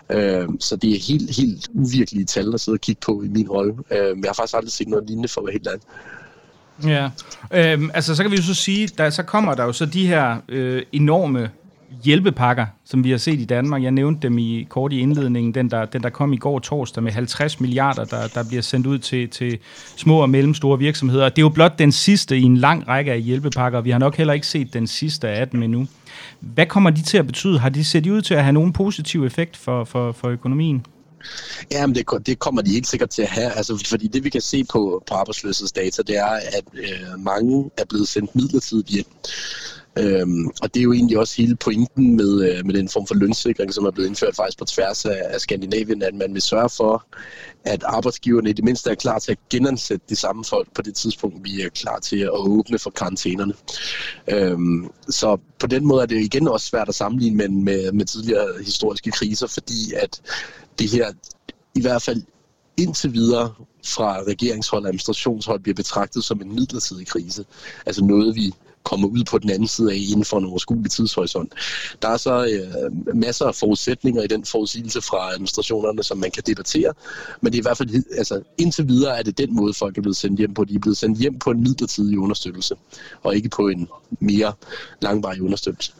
[0.10, 3.50] Øh, så det er helt, helt uvirkelige tal at sidde og kigge på i min
[3.50, 3.74] rolle.
[3.92, 5.88] Øh, jeg har faktisk aldrig set noget lignende for at være helt andet.
[6.84, 7.10] Ja,
[7.52, 10.08] øhm, altså så kan vi jo så sige, der, så kommer der jo så de
[10.08, 11.50] her øh, enorme
[12.04, 13.84] hjælpepakker, som vi har set i Danmark.
[13.84, 17.04] Jeg nævnte dem i kort i indledningen, den der, den der kom i går torsdag
[17.04, 19.60] med 50 milliarder, der, der bliver sendt ud til, til
[19.98, 21.30] små og mellemstore virksomheder.
[21.30, 23.82] Det er jo blot den sidste i en lang række af hjælpepakker.
[23.82, 25.88] Vi har nok heller ikke set den sidste af dem endnu.
[26.40, 27.60] Hvad kommer de til at betyde?
[27.60, 30.86] Har de set ud til at have nogen positiv effekt for, for, for økonomien?
[31.72, 34.30] Ja, men det, det kommer de helt sikkert til at have, altså, fordi det vi
[34.30, 39.06] kan se på, på arbejdsløshedsdata, det er, at øh, mange er blevet sendt midlertidigt hjem.
[40.00, 43.16] Øhm, og det er jo egentlig også hele pointen med, øh, med den form for
[43.16, 46.70] lønssikring, som er blevet indført faktisk på tværs af, af Skandinavien, at man vil sørge
[46.70, 47.06] for,
[47.66, 50.96] at arbejdsgiverne i det mindste er klar til at genansætte de samme folk på det
[50.96, 53.54] tidspunkt, vi er klar til at åbne for karantænerne.
[54.28, 58.06] Øhm, så på den måde er det igen også svært at sammenligne med, med, med
[58.06, 60.22] tidligere historiske kriser, fordi at
[60.80, 61.12] det her
[61.76, 62.22] i hvert fald
[62.78, 63.54] indtil videre
[63.86, 67.46] fra regeringshold og administrationshold bliver betragtet som en midlertidig krise.
[67.86, 71.54] Altså noget, vi kommer ud på den anden side af inden for en overskuelig tidshorisont.
[72.02, 76.44] Der er så øh, masser af forudsætninger i den forudsigelse fra administrationerne, som man kan
[76.46, 76.94] debattere,
[77.42, 80.02] men det er i hvert fald, altså indtil videre er det den måde, folk er
[80.02, 80.64] blevet sendt hjem på.
[80.64, 82.76] De er blevet sendt hjem på en midlertidig understøttelse,
[83.24, 83.88] og ikke på en
[84.20, 84.54] mere
[85.02, 85.94] langvarig understøttelse.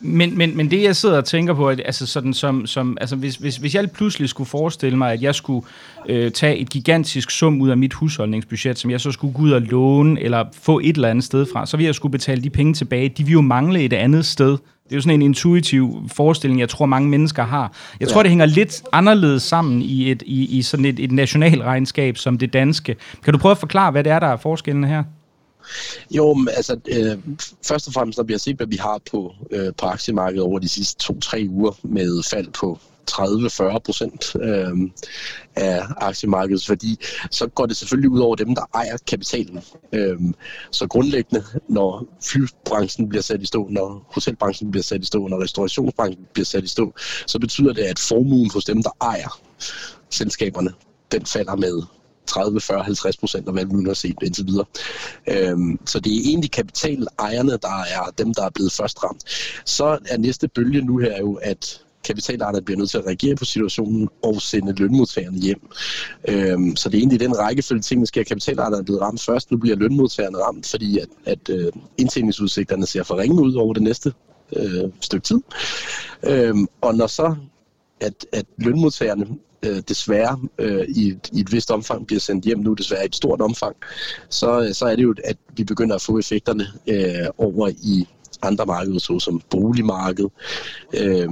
[0.00, 3.16] Men, men, men det, jeg sidder og tænker på, at, altså sådan som, som, altså
[3.16, 5.66] hvis, hvis, hvis jeg pludselig skulle forestille mig, at jeg skulle
[6.08, 9.50] øh, tage et gigantisk sum ud af mit husholdningsbudget, som jeg så skulle gå ud
[9.50, 12.50] og låne, eller få et eller andet sted fra, så vil jeg skulle betale de
[12.50, 13.08] penge tilbage.
[13.08, 14.50] De vil jo mangle et andet sted.
[14.84, 17.72] Det er jo sådan en intuitiv forestilling, jeg tror, mange mennesker har.
[18.00, 18.22] Jeg tror, ja.
[18.22, 22.52] det hænger lidt anderledes sammen i, et, i, i sådan et, et nationalregnskab som det
[22.52, 22.96] danske.
[23.24, 25.02] Kan du prøve at forklare, hvad det er, der er forskellen her?
[26.10, 27.18] Jo, men altså, øh,
[27.62, 30.58] først og fremmest, når vi har set, hvad vi har på, øh, på aktiemarkedet over
[30.58, 32.78] de sidste to-tre uger med fald på
[33.10, 34.90] 30-40 procent øh,
[35.56, 37.00] af aktiemarkedets værdi,
[37.30, 39.62] så går det selvfølgelig ud over dem, der ejer kapitalen.
[39.92, 40.18] Øh,
[40.70, 45.42] så grundlæggende, når flybranchen bliver sat i stå, når hotelbranchen bliver sat i stå, når
[45.42, 46.94] restaurationsbranchen bliver sat i stå,
[47.26, 49.40] så betyder det, at formuen hos dem, der ejer
[50.10, 50.70] selskaberne,
[51.12, 51.82] den falder med
[52.26, 54.64] 30, 40, 50 procent, og hvad har set indtil videre.
[55.28, 59.24] Øhm, så det er egentlig kapitalejerne, der er dem, der er blevet først ramt.
[59.64, 63.44] Så er næste bølge nu her jo, at kapitalejerne bliver nødt til at reagere på
[63.44, 65.60] situationen og sende lønmodtagerne hjem.
[66.28, 68.22] Øhm, så det er egentlig den rækkefølge ting, der sker.
[68.22, 73.02] Kapitalejerne er blevet ramt først, nu bliver lønmodtagerne ramt, fordi at, at øh, indtjeningsudsigterne ser
[73.02, 74.12] for ringe ud over det næste
[74.56, 75.40] øh, stykke tid.
[76.22, 77.36] Øhm, og når så
[78.00, 79.26] at, at lønmodtagerne
[79.64, 83.16] øh, desværre øh, i, i et vist omfang bliver sendt hjem nu, desværre i et
[83.16, 83.76] stort omfang,
[84.28, 88.08] så, øh, så er det jo, at vi begynder at få effekterne øh, over i
[88.42, 90.30] andre markeder, såsom boligmarkedet,
[90.94, 91.28] øh,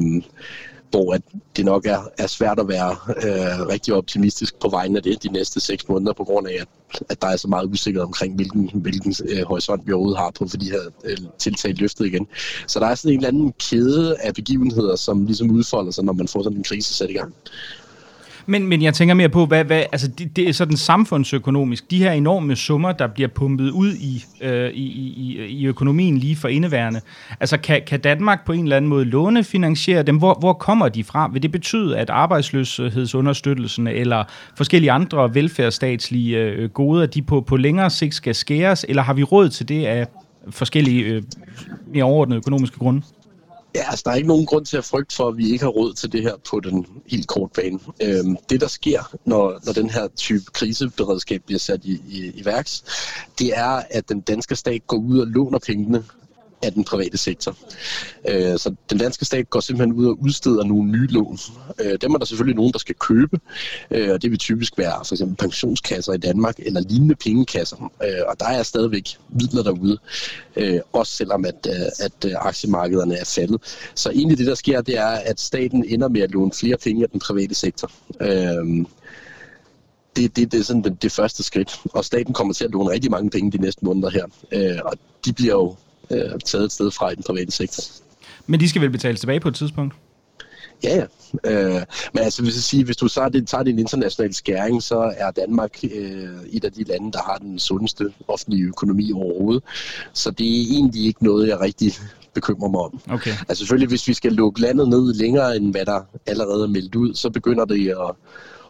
[0.92, 1.22] hvor at
[1.56, 5.28] det nok er, er svært at være øh, rigtig optimistisk på vegne af det de
[5.28, 6.68] næste seks måneder, på grund af, at,
[7.08, 10.48] at der er så meget usikkerhed omkring, hvilken, hvilken øh, horisont vi overhovedet har på
[10.48, 12.26] for de her øh, tiltag løftet igen.
[12.66, 16.12] Så der er sådan en eller anden kæde af begivenheder, som ligesom udfolder sig, når
[16.12, 17.34] man får sådan en krise sat i gang.
[18.46, 21.90] Men, men jeg tænker mere på, hvad, hvad altså det, det er sådan samfundsøkonomisk.
[21.90, 24.84] De her enorme summer, der bliver pumpet ud i, øh, i,
[25.16, 27.00] i, i økonomien lige for indeværende.
[27.40, 30.18] Altså kan, kan Danmark på en eller anden måde lånefinansiere dem?
[30.18, 31.30] Hvor, hvor kommer de fra?
[31.32, 34.24] Vil det betyde, at arbejdsløshedsunderstøttelsen eller
[34.56, 38.86] forskellige andre velfærdsstatslige øh, goder, de på, på længere sigt skal skæres?
[38.88, 40.06] Eller har vi råd til det af
[40.50, 41.22] forskellige øh,
[41.94, 43.02] mere overordnede økonomiske grunde?
[43.74, 45.70] Ja, altså der er ikke nogen grund til at frygte for, at vi ikke har
[45.70, 47.78] råd til det her på den helt korte bane.
[48.02, 52.44] Øhm, det, der sker, når, når den her type kriseberedskab bliver sat i, i, i
[52.44, 52.84] værks,
[53.38, 56.04] det er, at den danske stat går ud og låner pengene
[56.62, 57.56] af den private sektor.
[58.28, 61.38] Øh, så den danske stat går simpelthen ud og udsteder nogle nye lån.
[61.80, 63.40] Øh, dem er der selvfølgelig nogen, der skal købe,
[63.90, 67.92] øh, og det vil typisk være for eksempel pensionskasser i Danmark eller lignende pengekasser.
[68.04, 69.08] Øh, og der er stadigvæk
[69.40, 69.98] midler derude,
[70.56, 73.60] øh, også selvom at, øh, at aktiemarkederne er faldet.
[73.94, 77.02] Så egentlig det, der sker, det er, at staten ender med at låne flere penge
[77.02, 77.90] af den private sektor
[80.16, 81.80] det, det, det er sådan det, det første skridt.
[81.92, 84.26] Og staten kommer til at låne rigtig mange penge de næste måneder her.
[84.52, 84.92] Øh, og
[85.24, 85.74] de bliver jo
[86.12, 87.82] øh, taget et sted fra i den private sektor.
[88.46, 89.94] Men de skal vel betales tilbage på et tidspunkt?
[90.84, 91.04] Ja, ja.
[91.52, 91.82] Øh,
[92.14, 95.30] men altså, hvis, jeg sige, hvis du så det, tager din internationale skæring, så er
[95.30, 99.62] Danmark øh, et af de lande, der har den sundeste offentlige økonomi overhovedet.
[100.12, 101.92] Så det er egentlig ikke noget, jeg rigtig
[102.34, 103.00] bekymrer mig om.
[103.10, 103.30] Okay.
[103.48, 106.94] Altså selvfølgelig, hvis vi skal lukke landet ned længere, end hvad der allerede er meldt
[106.94, 108.16] ud, så begynder det at,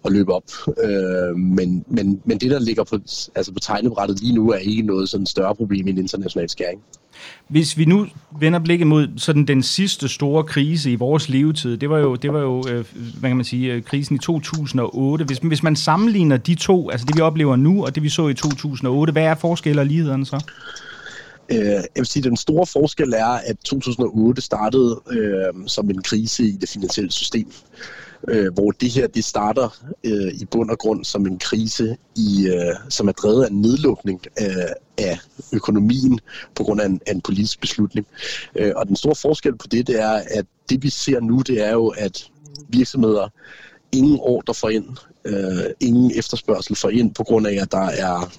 [0.05, 0.45] at løbe op.
[0.85, 2.99] Øh, men, men, men det, der ligger på,
[3.35, 6.81] altså på tegnebrættet lige nu, er ikke noget sådan større problem i en international skæring.
[7.49, 8.07] Hvis vi nu
[8.41, 12.33] vender blikket mod sådan den sidste store krise i vores levetid, det var jo, det
[12.33, 12.85] var jo øh,
[13.21, 15.25] hvad kan man sige, øh, krisen i 2008.
[15.25, 18.29] Hvis, hvis man sammenligner de to, altså det vi oplever nu og det vi så
[18.29, 20.45] i 2008, hvad er forskellen og lighederne så?
[21.51, 26.03] Øh, jeg vil sige, at den store forskel er, at 2008 startede øh, som en
[26.03, 27.53] krise i det finansielle system
[28.29, 32.49] øh, hvor det her det starter øh, i bund og grund som en krise, i,
[32.49, 35.19] øh, som er drevet af en nedlukning af, af
[35.53, 36.21] økonomien
[36.55, 38.07] på grund af en, af en politisk beslutning.
[38.57, 41.67] Øh, og den store forskel på det, det er, at det vi ser nu, det
[41.67, 42.31] er jo, at
[42.69, 43.29] virksomheder
[43.93, 44.87] ingen ordre får ind,
[45.25, 48.31] øh, ingen efterspørgsel får ind, på grund af, at der er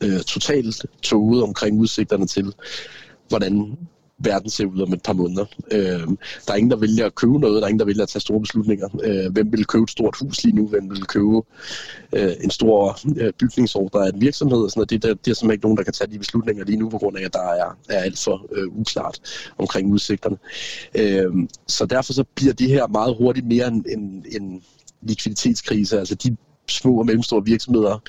[0.00, 2.54] øh, totalt toget omkring udsigterne til,
[3.28, 3.76] hvordan
[4.18, 5.44] verden ser ud om et par måneder.
[5.72, 6.08] Øh,
[6.46, 8.20] der er ingen, der vælger at købe noget, der er ingen, der vælger at tage
[8.20, 8.88] store beslutninger.
[9.04, 10.66] Øh, hvem vil købe et stort hus lige nu?
[10.66, 11.42] Hvem vil købe
[12.12, 14.58] øh, en stor øh, bygningsordre af en virksomhed?
[14.58, 14.90] Og sådan noget.
[14.90, 16.98] Det, der, det er simpelthen ikke nogen, der kan tage de beslutninger lige nu, på
[16.98, 19.20] grund af, at der er, er alt for øh, uklart
[19.58, 20.36] omkring udsigterne.
[20.94, 21.32] Øh,
[21.66, 24.62] så derfor så bliver det her meget hurtigt mere en, en, en
[25.02, 25.98] likviditetskrise.
[25.98, 26.36] Altså de
[26.68, 28.02] små og mellemstore virksomheder,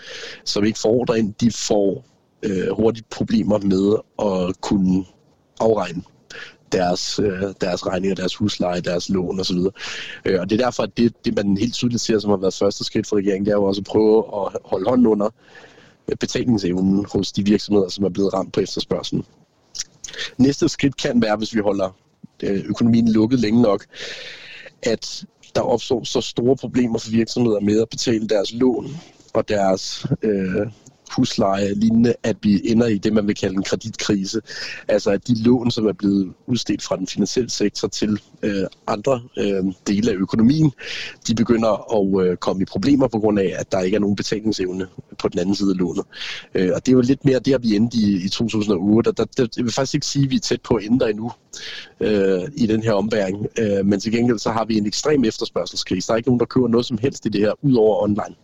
[0.45, 2.05] som ikke får ordre ind, de får
[2.43, 5.05] øh, hurtigt problemer med at kunne
[5.59, 6.03] afregne
[6.71, 9.57] deres, øh, deres regninger, deres husleje, deres lån osv.
[10.25, 12.53] Øh, og det er derfor, at det, det man helt tydeligt ser, som har været
[12.53, 15.29] første skridt for regeringen, det er jo også at prøve at holde hånden under
[16.19, 19.25] betalingsevnen hos de virksomheder, som er blevet ramt på efterspørgselen.
[20.37, 21.95] Næste skridt kan være, hvis vi holder
[22.43, 23.85] øh, økonomien lukket længe nok,
[24.83, 28.87] at der opstår så store problemer for virksomheder med at betale deres lån
[29.33, 30.67] og deres øh,
[31.17, 34.41] husleje lignende, at vi ender i det, man vil kalde en kreditkrise.
[34.87, 39.21] Altså at de lån, som er blevet udstedt fra den finansielle sektor til øh, andre
[39.37, 40.71] øh, dele af økonomien,
[41.27, 44.15] de begynder at øh, komme i problemer på grund af, at der ikke er nogen
[44.15, 44.87] betalingsevne
[45.19, 46.05] på den anden side af lånet.
[46.55, 49.25] Øh, og det er jo lidt mere der, vi endte i, i 2008, og der,
[49.37, 51.31] der, jeg vil faktisk ikke sige, at vi er tæt på at ændre endnu
[51.99, 53.47] øh, i den her ombæring.
[53.59, 56.07] Øh, men til gengæld så har vi en ekstrem efterspørgselskrise.
[56.07, 58.35] Der er ikke nogen, der køber noget som helst i det her, udover online.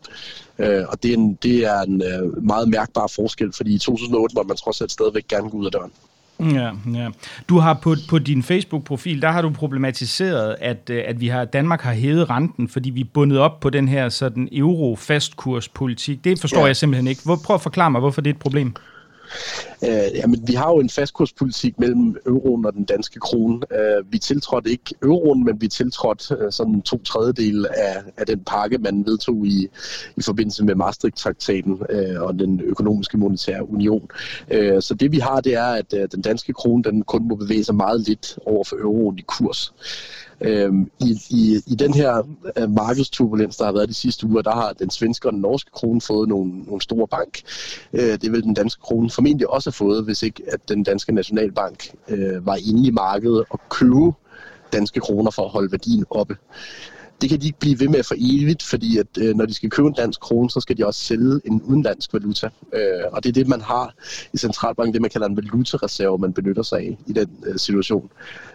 [0.59, 4.35] Øh, og det er en, det er en øh, meget mærkbar forskel, fordi i 2008
[4.35, 5.91] var man trods alt stadigvæk gerne gå ud af døren.
[6.39, 7.09] Ja, ja.
[7.49, 11.45] Du har på, på din Facebook-profil, der har du problematiseret, at, øh, at vi har
[11.45, 16.23] Danmark har hævet renten, fordi vi er bundet op på den her sådan euro-fastkurspolitik.
[16.23, 16.65] Det forstår ja.
[16.65, 17.21] jeg simpelthen ikke.
[17.25, 18.75] Hvor, prøv at forklare mig, hvorfor det er et problem.
[19.83, 23.59] Øh, jamen, vi har jo en fastkurspolitik mellem euroen og den danske krone.
[23.71, 28.39] Øh, vi tiltrådte ikke euroen, men vi tiltrådte øh, sådan to tredjedel af, af den
[28.39, 29.67] pakke, man vedtog i,
[30.17, 34.07] i forbindelse med Maastricht-traktaten øh, og den økonomiske monetære union.
[34.51, 37.35] Øh, så det vi har, det er, at øh, den danske krone den kun må
[37.35, 39.73] bevæge sig meget lidt over for euroen i kurs.
[40.43, 42.27] Øhm, i, i, I den her
[42.57, 45.71] øh, markedsturbulens, der har været de sidste uger, der har den svenske og den norske
[45.71, 47.41] krone fået nogle, nogle store bank.
[47.93, 51.11] Øh, det vil den danske krone formentlig også have fået, hvis ikke at den danske
[51.11, 54.13] nationalbank øh, var inde i markedet og købe
[54.73, 56.37] danske kroner for at holde værdien oppe
[57.23, 59.69] det kan de ikke blive ved med for evigt, fordi at øh, når de skal
[59.69, 62.49] købe en dansk krone, så skal de også sælge en udenlandsk valuta.
[62.73, 63.93] Øh, og det er det, man har
[64.33, 68.09] i centralbanken, det man kalder en valutareserve, man benytter sig af i den øh, situation.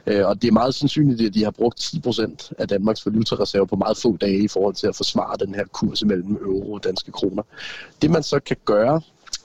[0.07, 3.77] Øh, og det er meget sandsynligt, at de har brugt 10% af Danmarks valutareserve på
[3.77, 7.13] meget få dage i forhold til at forsvare den her kurs mellem euro og danske
[7.13, 7.43] kroner.
[8.03, 9.01] Det man så kan gøre,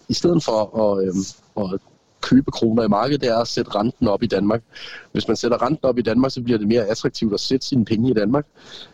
[0.10, 1.80] i stedet for at, øh, at
[2.24, 4.62] købe kroner i markedet, det er at sætte renten op i Danmark.
[5.12, 7.86] Hvis man sætter renten op i Danmark, så bliver det mere attraktivt at sætte sine
[7.86, 8.46] penge i Danmark.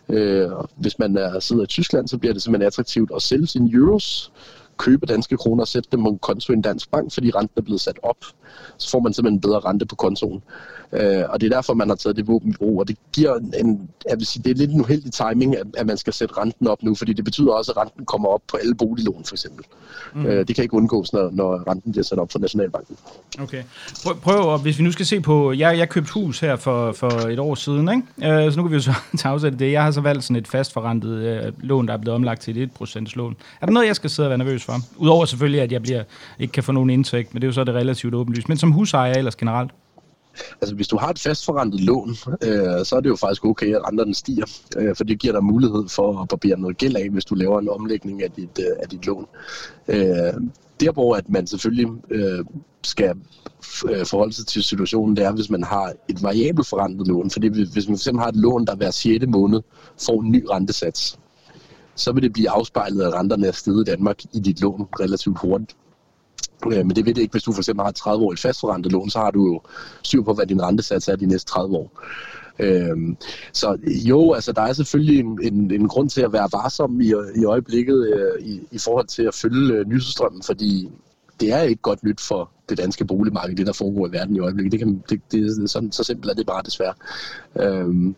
[0.08, 3.70] Øh, hvis man er, sidder i Tyskland, så bliver det simpelthen attraktivt at sælge sine
[3.72, 4.32] euros
[4.80, 7.54] købe danske kroner og sætte dem på en konto i en dansk bank, fordi renten
[7.56, 8.16] er blevet sat op.
[8.76, 10.42] Så får man simpelthen en bedre rente på kontoen.
[10.92, 12.80] Øh, og det er derfor, man har taget det våben i brug.
[12.80, 15.86] Og det giver en, jeg vil sige, det er lidt en uheldig timing, at, at
[15.86, 18.56] man skal sætte renten op nu, fordi det betyder også, at renten kommer op på
[18.56, 19.64] alle boliglån, for eksempel.
[20.14, 20.26] Mm.
[20.26, 22.96] Øh, det kan ikke undgås, når, når renten bliver sat op for Nationalbanken.
[23.38, 23.62] Okay.
[24.04, 27.10] Prøv, prøv hvis vi nu skal se på, jeg, jeg købte hus her for, for
[27.10, 28.44] et år siden, ikke?
[28.44, 28.94] Øh, så nu kan vi jo så
[29.28, 29.72] afsætte det.
[29.72, 32.70] Jeg har så valgt sådan et fastforrentet øh, lån, der er blevet omlagt til et
[32.82, 33.36] 1% lån.
[33.60, 34.69] Er der noget, jeg skal sidde og være nervøs for?
[34.96, 36.04] Udover selvfølgelig, at jeg bliver,
[36.38, 38.48] ikke kan få nogen indtægt, men det er jo så det relativt åbenlyst.
[38.48, 39.70] Men som husejer ellers generelt?
[40.60, 42.10] Altså, hvis du har et fastforrentet lån,
[42.42, 45.44] øh, så er det jo faktisk okay, at renterne stiger, øh, for det giver dig
[45.44, 48.76] mulighed for at barbere noget gæld af, hvis du laver en omlægning af dit, øh,
[48.82, 49.26] af dit lån.
[49.88, 50.32] Øh,
[50.80, 52.44] der, hvor at man selvfølgelig øh,
[52.82, 53.14] skal
[53.90, 57.30] øh, forholde sig til situationen, det er, hvis man har et variabelt forrentet lån.
[57.30, 59.24] Fordi hvis man fx har et lån, der hver 6.
[59.28, 59.60] måned
[60.06, 61.18] får en ny rentesats,
[62.00, 65.38] så vil det blive afspejlet, at renterne er steget i Danmark i dit lån relativt
[65.38, 65.76] hurtigt.
[66.66, 69.10] Øh, men det ved det ikke, hvis du for eksempel har et 30-årigt fastforrentet lån,
[69.10, 69.60] så har du jo
[70.02, 72.02] styr på, hvad din rentesats er de næste 30 år.
[72.58, 73.16] Øhm,
[73.52, 77.12] så jo, altså der er selvfølgelig en, en, en grund til at være varsom i,
[77.36, 80.90] i øjeblikket øh, i, i forhold til at følge øh, nyhedsstrømmen, fordi
[81.40, 84.40] det er ikke godt nyt for det danske boligmarked, det der foregår i verden i
[84.40, 84.72] øjeblikket.
[84.72, 86.94] Det kan, det, det, sådan, så simpelt er det bare desværre.
[87.56, 88.14] Øhm,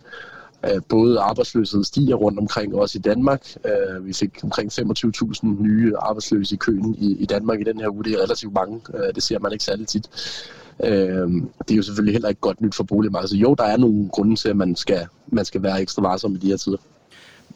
[0.65, 3.47] Øh, både arbejdsløshed stiger rundt omkring, også i Danmark.
[3.65, 7.89] Øh, vi fik omkring 25.000 nye arbejdsløse i køen i, i Danmark i den her
[7.89, 8.05] uge.
[8.05, 8.81] Det er relativt mange.
[8.95, 10.09] Øh, det ser man ikke særlig tit.
[10.85, 13.31] Øh, det er jo selvfølgelig heller ikke godt nyt for boligmarkedet.
[13.31, 16.35] Så jo, der er nogle grunde til, at man skal, man skal være ekstra varsom
[16.35, 16.77] i de her tider.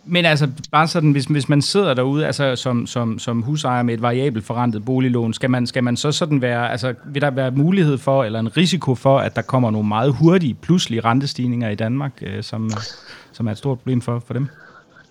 [0.09, 3.95] Men altså, bare sådan, hvis, hvis man sidder derude altså, som, som, som husejer med
[3.95, 7.51] et variabelt forrentet boliglån, skal man, skal man så sådan være, altså, vil der være
[7.51, 11.75] mulighed for, eller en risiko for, at der kommer nogle meget hurtige, pludselige rentestigninger i
[11.75, 12.71] Danmark, øh, som, øh,
[13.33, 14.49] som er et stort problem for, for dem?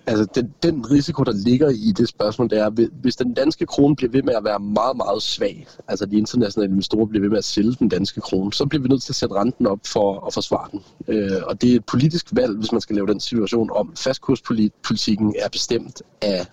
[0.07, 3.95] Altså, den, den risiko, der ligger i det spørgsmål, det er, hvis den danske krone
[3.95, 7.37] bliver ved med at være meget, meget svag, altså de internationale investorer bliver ved med
[7.37, 10.27] at sælge den danske krone, så bliver vi nødt til at sætte renten op for
[10.27, 10.81] at forsvare den.
[11.07, 13.93] Øh, og det er et politisk valg, hvis man skal lave den situation om.
[13.95, 16.45] Fastkurspolitikken er bestemt af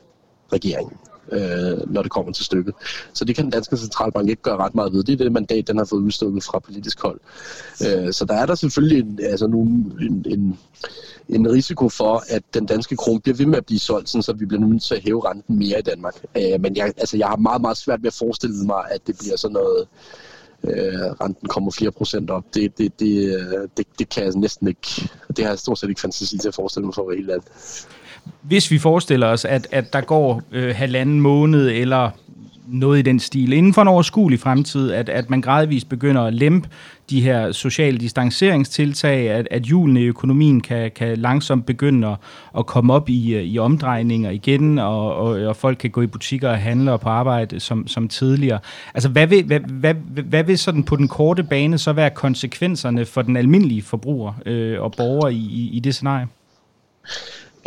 [0.53, 0.97] regeringen
[1.33, 2.75] øh, når det kommer til stykket.
[3.13, 5.05] Så det kan den danske centralbank ikke gøre ret meget ved.
[5.05, 7.21] Det er det mandat, den har fået udstukket fra politisk hold.
[7.87, 9.63] Øh, så der er der selvfølgelig en, altså nu,
[10.01, 10.59] en, en,
[11.29, 14.47] en risiko for, at den danske krone bliver ved med at blive solgt, så vi
[14.47, 16.15] bliver nødt til at hæve renten mere i Danmark.
[16.37, 19.19] Øh, men jeg, altså, jeg har meget, meget svært ved at forestille mig, at det
[19.19, 19.87] bliver sådan noget
[20.65, 22.45] øh, renten kommer 4 procent op.
[22.55, 25.89] Det, det, det, øh, det, det kan jeg næsten ikke, det har jeg stort set
[25.89, 27.31] ikke fantasi til at forestille mig for at være helt
[28.43, 32.11] hvis vi forestiller os, at, at der går øh, halvanden måned eller
[32.67, 36.35] noget i den stil, inden for en overskuelig fremtid, at, at man gradvist begynder at
[36.35, 36.69] lempe
[37.11, 42.17] de her sociale distanceringstiltag, at, at hjulene i økonomien kan, kan langsomt begynde at,
[42.59, 46.07] at komme op i, øh, i omdrejninger igen, og, og, og folk kan gå i
[46.07, 48.59] butikker og handle og på arbejde som, som tidligere.
[48.95, 53.05] Altså, hvad vil, hvad, hvad, hvad vil sådan på den korte bane så være konsekvenserne
[53.05, 56.27] for den almindelige forbruger øh, og borger i, i, i det scenarie?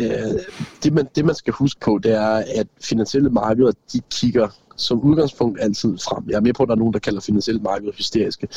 [0.01, 0.39] Øh,
[0.83, 5.01] det, man, det man skal huske på, det er, at finansielle markeder, de kigger som
[5.01, 6.23] udgangspunkt altid frem.
[6.29, 8.47] Jeg er med på, at der er nogen, der kalder finansielle markeder hysteriske.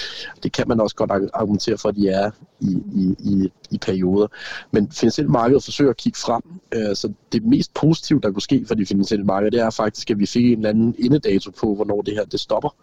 [0.43, 4.27] Det kan man også godt argumentere for, at de er i, i, i, i perioder.
[4.71, 6.43] Men finansielle markeder forsøger at kigge frem.
[6.75, 10.11] Øh, så det mest positive, der kunne ske for de finansielle markeder, det er faktisk,
[10.11, 12.75] at vi fik en eller anden indedato på, hvornår det her det stopper.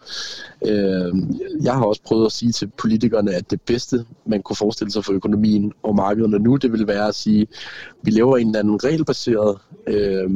[0.66, 1.14] Øh,
[1.62, 5.04] jeg har også prøvet at sige til politikerne, at det bedste, man kunne forestille sig
[5.04, 7.48] for økonomien og markederne nu, det ville være at sige, at
[8.02, 10.30] vi laver en eller anden regelbaseret øh,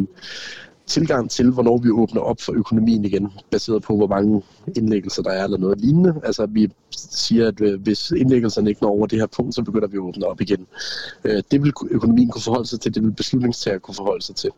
[0.91, 4.43] tilgang til, hvornår vi åbner op for økonomien igen, baseret på, hvor mange
[4.77, 6.21] indlæggelser der er, eller noget lignende.
[6.25, 9.89] Altså, vi siger, at øh, hvis indlæggelserne ikke når over det her punkt, så begynder
[9.89, 10.67] vi at åbne op igen.
[11.25, 14.51] Øh, det vil økonomien kunne forholde sig til, det vil beslutningstager kunne forholde sig til.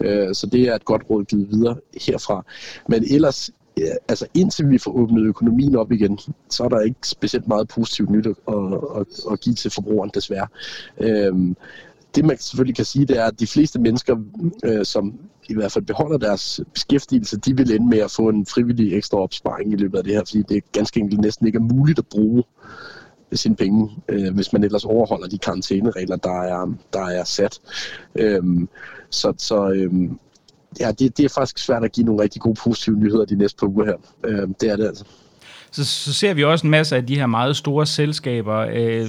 [0.00, 2.44] Øh, så det er et godt råd givet videre herfra.
[2.88, 3.50] Men ellers,
[4.08, 6.18] altså indtil vi får åbnet økonomien op igen,
[6.50, 8.34] så er der ikke specielt meget positivt nyt at,
[8.96, 10.46] at, at give til forbrugeren, desværre
[12.16, 14.16] det man selvfølgelig kan sige, det er, at de fleste mennesker,
[14.64, 15.14] øh, som
[15.48, 19.18] i hvert fald beholder deres beskæftigelse, de vil ende med at få en frivillig ekstra
[19.18, 21.98] opsparing i løbet af det her, fordi det er ganske enkelt næsten ikke er muligt
[21.98, 22.44] at bruge
[23.32, 27.60] øh, sine penge, øh, hvis man ellers overholder de karantæneregler, der er, der er sat.
[28.14, 28.68] Øhm,
[29.10, 30.18] så så øhm,
[30.80, 33.58] ja, det, det er faktisk svært at give nogle rigtig gode positive nyheder de næste
[33.58, 33.96] par uger her.
[34.24, 35.04] Øhm, det er det altså
[35.76, 38.66] så, så ser vi også en masse af de her meget store selskaber.
[38.72, 39.06] Øh,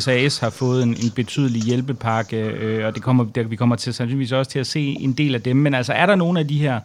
[0.00, 3.94] SAS har fået en, en betydelig hjælpepakke, øh, og det kommer, der, vi kommer til
[3.94, 5.56] sandsynligvis også til at se en del af dem.
[5.56, 6.80] Men altså, er der nogle af de her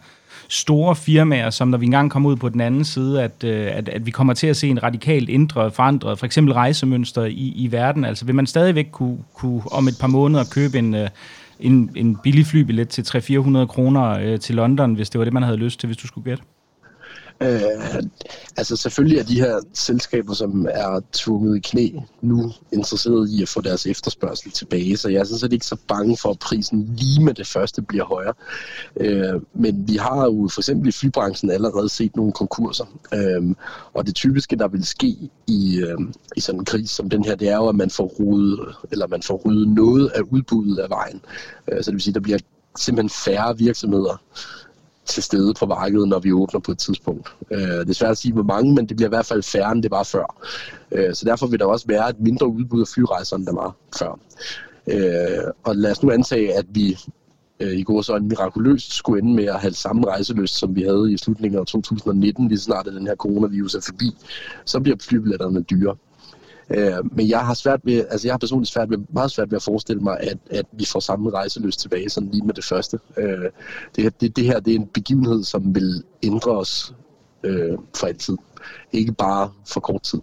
[0.48, 3.88] store firmaer, som når vi engang kommer ud på den anden side, at, øh, at,
[3.88, 7.72] at vi kommer til at se en radikalt ændret, forandret, for eksempel rejsemønster i, i
[7.72, 8.04] verden?
[8.04, 11.08] Altså vil man stadigvæk kunne, kunne om et par måneder købe en, øh,
[11.60, 15.42] en, en billig flybillet til 300-400 kroner øh, til London, hvis det var det, man
[15.42, 16.42] havde lyst til, hvis du skulle gætte?
[17.40, 18.02] Øh,
[18.56, 21.88] altså selvfølgelig er de her selskaber, som er tvunget i knæ,
[22.20, 25.76] nu interesseret i at få deres efterspørgsel tilbage, så jeg er sådan set ikke så
[25.88, 28.34] bange for, at prisen lige med det første bliver højere.
[28.96, 33.54] Øh, men vi har jo for eksempel i flybranchen allerede set nogle konkurser, øh,
[33.94, 35.98] og det typiske, der vil ske i, øh,
[36.36, 39.06] i sådan en krise som den her, det er jo, at man får ryddet, eller
[39.06, 41.20] man får ryddet noget af udbuddet af vejen.
[41.68, 42.38] Øh, så det vil sige, at der bliver
[42.78, 44.22] simpelthen færre virksomheder,
[45.08, 47.28] til stede på markedet, når vi åbner på et tidspunkt.
[47.50, 49.72] Øh, det er svært at sige, hvor mange, men det bliver i hvert fald færre,
[49.72, 50.36] end det var før.
[50.92, 53.74] Øh, så derfor vil der også være et mindre udbud af flyrejser, end der var
[53.98, 54.18] før.
[54.86, 56.98] Øh, og lad os nu antage, at vi
[57.60, 60.82] øh, i går så en mirakuløst skulle ende med at have samme rejseløst, som vi
[60.82, 64.16] havde i slutningen af 2019, lige snart at den her coronavirus er forbi,
[64.64, 65.96] så bliver flybilletterne dyre.
[66.70, 69.56] Øh, men jeg har svært ved, altså jeg har personligt svært ved, meget svært ved
[69.56, 72.98] at forestille mig, at, at vi får samme rejseløst tilbage, sådan lige med det første.
[73.16, 73.50] Øh,
[73.96, 76.94] det, det, det her det er en begivenhed, som vil ændre os
[77.42, 78.36] øh, for altid.
[78.92, 80.20] Ikke bare for kort tid.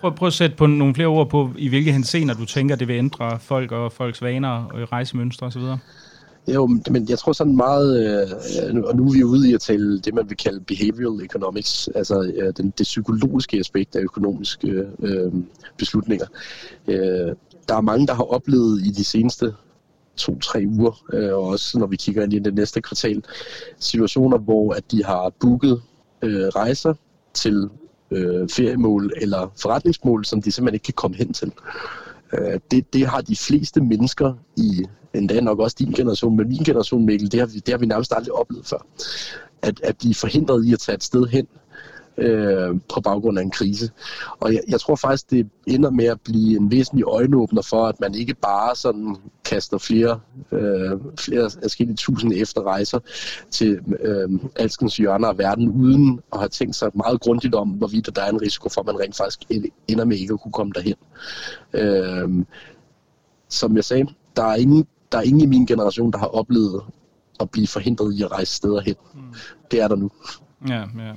[0.00, 2.88] Prøv, prøv at sætte på nogle flere ord på, i hvilke hensener du tænker, det
[2.88, 5.62] vil ændre folk og folks vaner og rejsemønstre osv.?
[6.54, 10.00] Jo, men jeg tror sådan meget, øh, og nu er vi ude i at tale
[10.00, 15.32] det, man vil kalde behavioral economics, altså øh, den, det psykologiske aspekt af økonomiske øh,
[15.78, 16.26] beslutninger.
[16.88, 17.34] Øh,
[17.68, 19.54] der er mange, der har oplevet i de seneste
[20.16, 23.24] to-tre uger, øh, og også når vi kigger ind i det næste kvartal,
[23.78, 25.82] situationer, hvor at de har booket
[26.22, 26.94] øh, rejser
[27.34, 27.68] til
[28.10, 31.52] øh, feriemål eller forretningsmål, som de simpelthen ikke kan komme hen til.
[32.32, 36.64] Øh, det, det har de fleste mennesker i endda nok også din generation, men min
[36.64, 38.86] generation, Mikkel, det har vi, det har vi nærmest aldrig oplevet før.
[39.62, 41.46] At, at blive forhindret i at tage et sted hen
[42.18, 43.90] øh, på baggrund af en krise.
[44.40, 48.00] Og jeg, jeg tror faktisk, det ender med at blive en væsentlig øjenåbner for, at
[48.00, 50.20] man ikke bare sådan kaster flere,
[50.52, 52.98] øh, flere forskellige tusind efter rejser
[53.50, 58.16] til øh, alskens hjørner af verden, uden at have tænkt sig meget grundigt om, hvorvidt
[58.16, 59.40] der er en risiko for, at man rent faktisk
[59.88, 60.96] ender med ikke at kunne komme derhen.
[61.72, 62.44] Øh,
[63.48, 64.06] som jeg sagde,
[64.36, 66.82] der er ingen der er ingen i min generation, der har oplevet
[67.40, 68.94] at blive forhindret i at rejse steder hen.
[69.14, 69.20] Mm.
[69.70, 70.10] Det er der nu.
[70.68, 71.12] Ja, ja.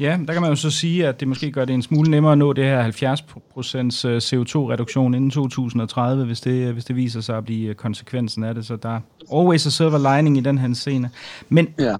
[0.00, 2.32] Ja, der kan man jo så sige, at det måske gør det en smule nemmere
[2.32, 7.36] at nå det her 70% øh, CO2-reduktion inden 2030, hvis det, hvis det viser sig
[7.36, 8.66] at blive konsekvensen af det.
[8.66, 9.00] Så der er
[9.32, 11.10] always a silver lining i den her scene.
[11.48, 11.94] Men ja.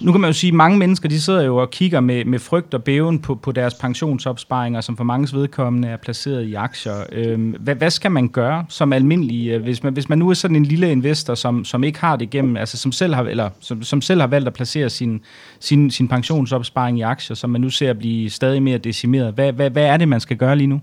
[0.00, 2.38] nu kan man jo sige, at mange mennesker de sidder jo og kigger med, med
[2.38, 7.04] frygt og bæven på, på deres pensionsopsparinger, som for mange vedkommende er placeret i aktier.
[7.12, 10.34] Øhm, hvad, hvad skal man gøre som almindelig, øh, hvis man, hvis man nu er
[10.34, 13.50] sådan en lille investor, som, som ikke har det igennem, altså som selv har, eller
[13.60, 15.20] som, som selv har valgt at placere sin,
[15.60, 19.34] sin, sin pensionsopsparing i aktier, som man nu ser blive stadig mere decimeret.
[19.34, 20.80] Hvad, hvad, hvad er det, man skal gøre lige nu?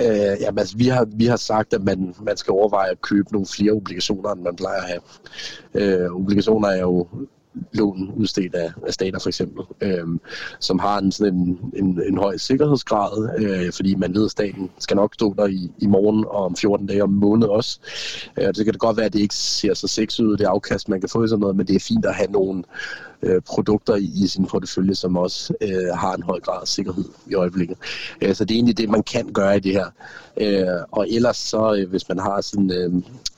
[0.00, 3.32] Øh, jamen, altså, vi, har, vi har sagt, at man, man skal overveje at købe
[3.32, 5.00] nogle flere obligationer, end man plejer at have.
[5.74, 7.06] Øh, obligationer er jo
[7.72, 10.06] lån udstedt af, af stater for eksempel, øh,
[10.60, 14.70] som har en, sådan en, en, en høj sikkerhedsgrad, øh, fordi man ved, at staten
[14.78, 17.80] skal nok stå der i, i morgen og om 14 dage om måned også.
[18.38, 20.88] Øh, det kan det godt være, at det ikke ser så sexet ud, det afkast,
[20.88, 22.64] man kan få i sådan noget, men det er fint at have nogle,
[23.22, 27.04] øh, produkter i, i sin portefølje, som også øh, har en høj grad af sikkerhed
[27.26, 27.76] i øjeblikket.
[28.22, 29.86] Øh, så det er egentlig det, man kan gøre i det her.
[30.40, 32.92] Øh, og ellers så, øh, hvis man har sin, øh,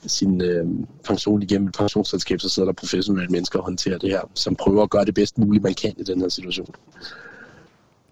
[0.06, 0.66] sin øh,
[1.04, 4.82] pension igennem et pensionsselskab, så sidder der professionelle mennesker og håndterer det her, som prøver
[4.82, 6.74] at gøre det bedst muligt, man kan i den her situation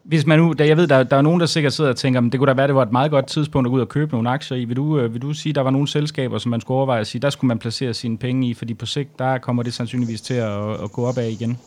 [0.09, 2.39] hvis man nu, jeg ved, der, der er nogen, der sikkert sidder og tænker, det
[2.39, 4.31] kunne da være, det var et meget godt tidspunkt at gå ud og købe nogle
[4.31, 4.65] aktier i.
[4.65, 7.07] Vil du, øh, vil du sige, der var nogle selskaber, som man skulle overveje at
[7.07, 10.21] sige, der skulle man placere sine penge i, fordi på sigt, der kommer det sandsynligvis
[10.21, 11.59] til at, at gå op af igen?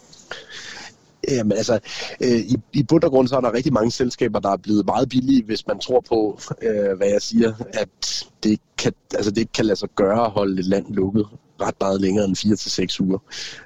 [1.28, 1.80] Jamen altså,
[2.24, 4.86] øh, i, i bund og grund så er der rigtig mange selskaber, der er blevet
[4.86, 9.52] meget billige, hvis man tror på, øh, hvad jeg siger, at det kan, altså, det
[9.54, 11.28] kan lade sig gøre at holde et land lukket
[11.62, 13.18] ret meget længere end 4 til seks uger.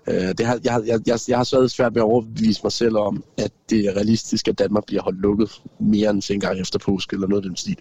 [0.08, 2.98] Øh, det har, jeg, jeg, jeg, jeg har så svært ved at overbevise mig selv
[2.98, 6.80] om, at det er realistisk, at Danmark bliver holdt lukket mere end en gang efter
[6.80, 7.78] påske eller noget af den stil.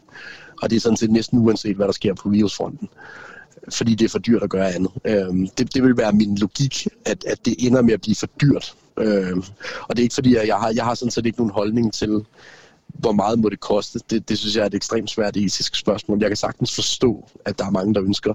[0.63, 2.89] Og det er sådan set næsten uanset, hvad der sker på virusfronten
[3.69, 4.93] fordi det er for dyrt at gøre andet.
[5.05, 8.27] Øh, det, det vil være min logik, at, at det ender med at blive for
[8.27, 8.75] dyrt.
[8.99, 9.37] Øh,
[9.83, 11.93] og det er ikke fordi, at jeg har, jeg har sådan set ikke nogen holdning
[11.93, 12.25] til,
[12.95, 14.01] hvor meget må det koste?
[14.11, 16.19] Det, det synes jeg er et ekstremt svært etisk spørgsmål.
[16.21, 18.35] Jeg kan sagtens forstå, at der er mange, der ønsker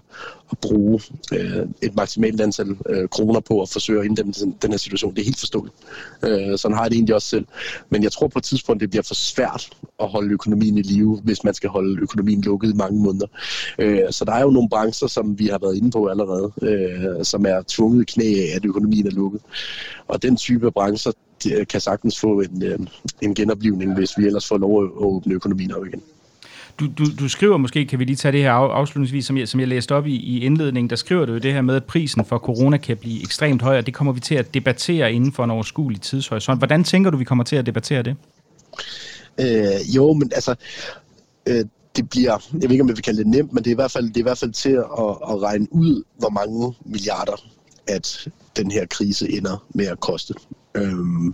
[0.51, 1.01] at bruge
[1.33, 5.15] øh, et maksimalt antal øh, kroner på at forsøge at inddæmme den, den her situation.
[5.15, 5.75] Det er helt forståeligt.
[6.23, 7.45] Øh, sådan har jeg det egentlig også selv.
[7.89, 11.19] Men jeg tror på et tidspunkt, det bliver for svært at holde økonomien i live,
[11.23, 13.27] hvis man skal holde økonomien lukket i mange måneder.
[13.79, 17.25] Øh, så der er jo nogle brancher, som vi har været inde på allerede, øh,
[17.25, 19.41] som er tvunget i knæ af, at økonomien er lukket.
[20.07, 21.11] Og den type brancher,
[21.43, 22.79] brancher, kan sagtens få en, øh,
[23.21, 26.01] en genoplivning, hvis vi ellers får lov at åbne økonomien op igen.
[26.79, 29.59] Du, du, du skriver måske, kan vi lige tage det her afslutningsvis, som jeg, som
[29.59, 32.25] jeg læste op i, i indledningen, der skriver du jo det her med, at prisen
[32.25, 35.43] for corona kan blive ekstremt høj, og det kommer vi til at debattere inden for
[35.43, 36.59] en overskuelig tidshorisont.
[36.59, 38.15] Hvordan tænker du, vi kommer til at debattere det?
[39.39, 40.55] Øh, jo, men altså,
[41.47, 41.65] øh,
[41.95, 43.75] det bliver, jeg ved ikke, om jeg vil kalde det nemt, men det er i
[43.75, 47.43] hvert fald, det er i hvert fald til at, at regne ud, hvor mange milliarder,
[47.87, 48.27] at
[48.57, 50.33] den her krise ender med at koste.
[50.75, 51.33] Øhm,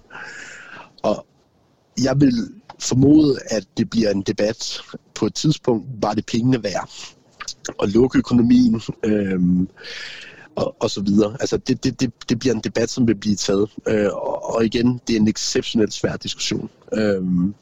[1.03, 1.25] og
[2.03, 2.34] jeg vil
[2.79, 4.81] formode, at det bliver en debat
[5.15, 6.89] på et tidspunkt, var det pengene værd
[7.84, 8.81] at lukke økonomien.
[9.03, 9.67] Øhm,
[10.55, 11.38] og, og så videre.
[11.39, 13.69] Altså det, det, det, det bliver en debat, som vil blive taget.
[13.88, 16.69] Øh, og, og igen, det er en exceptionelt svær diskussion.
[16.93, 17.53] Øhm,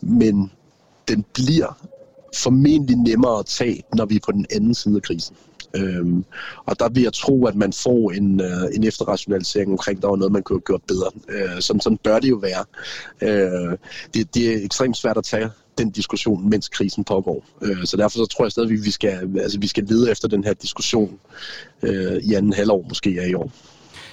[0.00, 0.52] men
[1.08, 1.88] den bliver
[2.36, 5.36] formentlig nemmere at tage, når vi er på den anden side af krisen.
[5.76, 6.24] Øhm,
[6.66, 10.16] og der vil jeg tro, at man får en, øh, en efterrationalisering omkring, der var
[10.16, 11.10] noget, man kunne have gjort bedre.
[11.28, 12.64] Øh, sådan, sådan bør det jo være.
[13.20, 13.78] Øh,
[14.14, 17.44] det, det er ekstremt svært at tage den diskussion, mens krisen pågår.
[17.62, 20.28] Øh, så derfor så tror jeg stadig, at vi skal, altså, vi skal lede efter
[20.28, 21.18] den her diskussion
[21.82, 23.52] øh, i anden halvår måske af i år.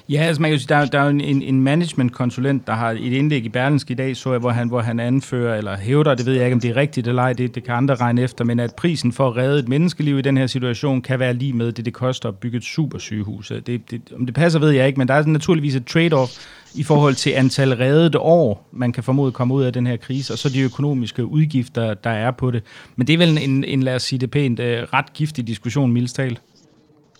[0.09, 3.13] Ja, altså man kan sige, der, der er jo en, en management-konsulent, der har et
[3.13, 6.25] indlæg i Berlinsk i dag, så jeg, hvor han, hvor han anfører, eller hævder, det
[6.25, 8.45] ved jeg ikke, om det er rigtigt eller ej, det, det kan andre regne efter,
[8.45, 11.53] men at prisen for at redde et menneskeliv i den her situation kan være lige
[11.53, 13.51] med det, det koster at bygge et supersygehus.
[13.67, 16.83] Det, det, om det passer, ved jeg ikke, men der er naturligvis et trade-off i
[16.83, 20.37] forhold til antal reddede år, man kan formode komme ud af den her krise, og
[20.37, 22.63] så de økonomiske udgifter, der er på det.
[22.95, 25.91] Men det er vel en, en lad os sige det pænt, øh, ret giftig diskussion,
[25.91, 26.41] mildstalt.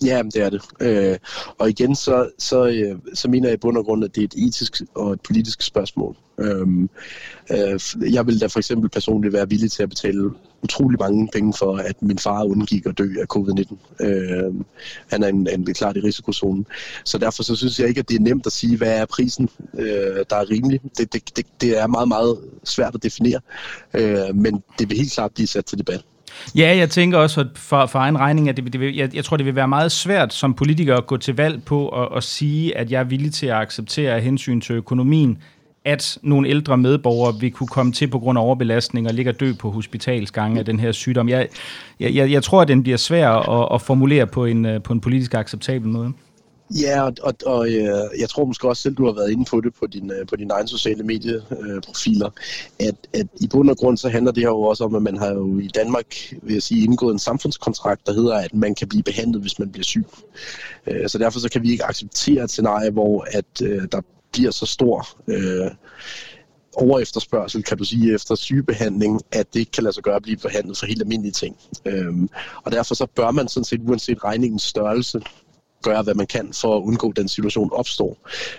[0.06, 0.62] Ja, det er det.
[0.80, 1.18] Øh,
[1.58, 4.26] og igen, så, så, øh, så mener jeg i bund og grund, at det er
[4.26, 6.16] et etisk og et politisk spørgsmål.
[6.40, 6.90] Øhm,
[7.52, 7.80] øh,
[8.14, 10.32] jeg vil da for eksempel personligt være villig til at betale
[10.64, 14.06] utrolig mange penge for, at min far undgik at dø af covid-19.
[14.06, 14.54] Øh,
[15.08, 16.66] han er en, en klart i risikozonen.
[17.04, 19.50] Så derfor så synes jeg ikke, at det er nemt at sige, hvad er prisen,
[19.74, 20.82] øh, der er rimelig.
[20.98, 23.40] Det, det, det, det er meget, meget svært at definere,
[23.94, 26.04] øh, men det vil helt klart blive sat til debat.
[26.56, 29.38] Ja, jeg tænker også for, for egen regning, at det, det vil, jeg, jeg tror,
[29.38, 32.78] det vil være meget svært som politiker at gå til valg på at, at sige,
[32.78, 35.38] at jeg er villig til at acceptere af hensyn til økonomien,
[35.86, 39.40] at nogle ældre medborgere vil kunne komme til på grund af overbelastning og ligge og
[39.40, 41.30] dø på hospitalsgange af den her sygdom.
[41.30, 41.48] Jeg,
[42.00, 45.02] jeg, jeg tror, at den bliver svær at, at formulere på en, øh, på en
[45.02, 46.14] politisk acceptabel måde.
[46.76, 49.62] Ja, og, og, og øh, jeg tror måske også selv, du har været inde på
[49.62, 52.30] det på, din, øh, på dine egne sociale medieprofiler,
[52.80, 55.18] at, at i bund og grund så handler det her jo også om, at man
[55.18, 58.88] har jo i Danmark, vil jeg sige, indgået en samfundskontrakt, der hedder, at man kan
[58.88, 60.06] blive behandlet, hvis man bliver syg.
[60.88, 64.02] Øh, så derfor så kan vi ikke acceptere et scenarie, hvor at øh, der
[64.32, 65.72] bliver så stor øh,
[66.74, 70.38] overefterspørgsel, kan du sige, efter sygebehandling, at det ikke kan lade sig gøre at blive
[70.38, 71.58] behandlet for helt almindelige ting.
[71.86, 72.30] Øhm,
[72.64, 75.22] og derfor så bør man sådan set, uanset regningens størrelse,
[75.90, 78.18] gøre, hvad man kan for at undgå, at den situation opstår.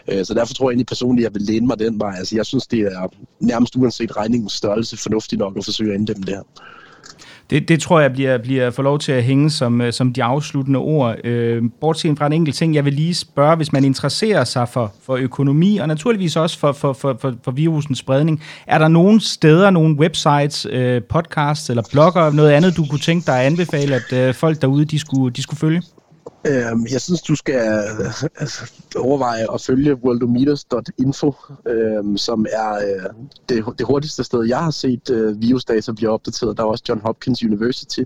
[0.08, 2.14] Øh, så derfor tror jeg egentlig personligt, at jeg vil læne mig den vej.
[2.18, 3.08] Altså, jeg synes, det er
[3.40, 6.42] nærmest uanset regningens størrelse fornuftigt nok at forsøge at inddæmme det her.
[7.50, 10.22] Det, det tror jeg bliver, bliver for lov til at hænge som, øh, som de
[10.22, 11.26] afsluttende ord.
[11.26, 14.92] Øh, bortset fra en enkelt ting, jeg vil lige spørge, hvis man interesserer sig for,
[15.02, 19.20] for økonomi, og naturligvis også for, for, for, for, for virusens spredning, er der nogle
[19.20, 23.94] steder, nogle websites, øh, podcasts eller blogger, noget andet, du kunne tænke dig at anbefale,
[23.94, 25.82] at øh, folk derude, de skulle, de skulle følge?
[26.47, 27.61] Øhm, jeg synes, du skal
[28.36, 31.34] altså, overveje at følge worldometers.info,
[31.66, 36.57] øhm, som er øh, det, det hurtigste sted, jeg har set øh, virusdata blive opdateret.
[36.57, 38.01] Der er også John Hopkins University,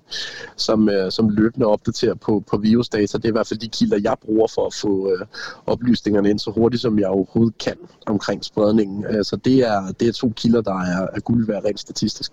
[0.56, 3.18] som, øh, som løbende opdaterer på, på virusdata.
[3.18, 5.26] Det er i hvert fald de kilder, jeg bruger for at få øh,
[5.66, 7.76] oplysningerne ind så hurtigt, som jeg overhovedet kan
[8.06, 9.04] omkring spredningen.
[9.04, 12.32] Øh, så det er, det er to kilder, der er, er guld værd rent statistisk.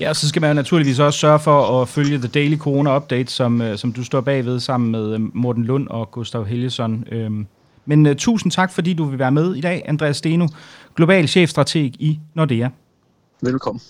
[0.00, 2.96] Ja, og så skal man jo naturligvis også sørge for at følge The Daily Corona
[2.96, 7.04] Update, som, øh, som du står bagved sammen med øh, Morten Lund og Gustav Helgesson.
[7.12, 7.46] Øhm,
[7.86, 10.48] men uh, tusind tak, fordi du vil være med i dag, Andreas Steno,
[10.96, 12.68] global chefstrateg i Nordea.
[13.40, 13.80] Velkommen.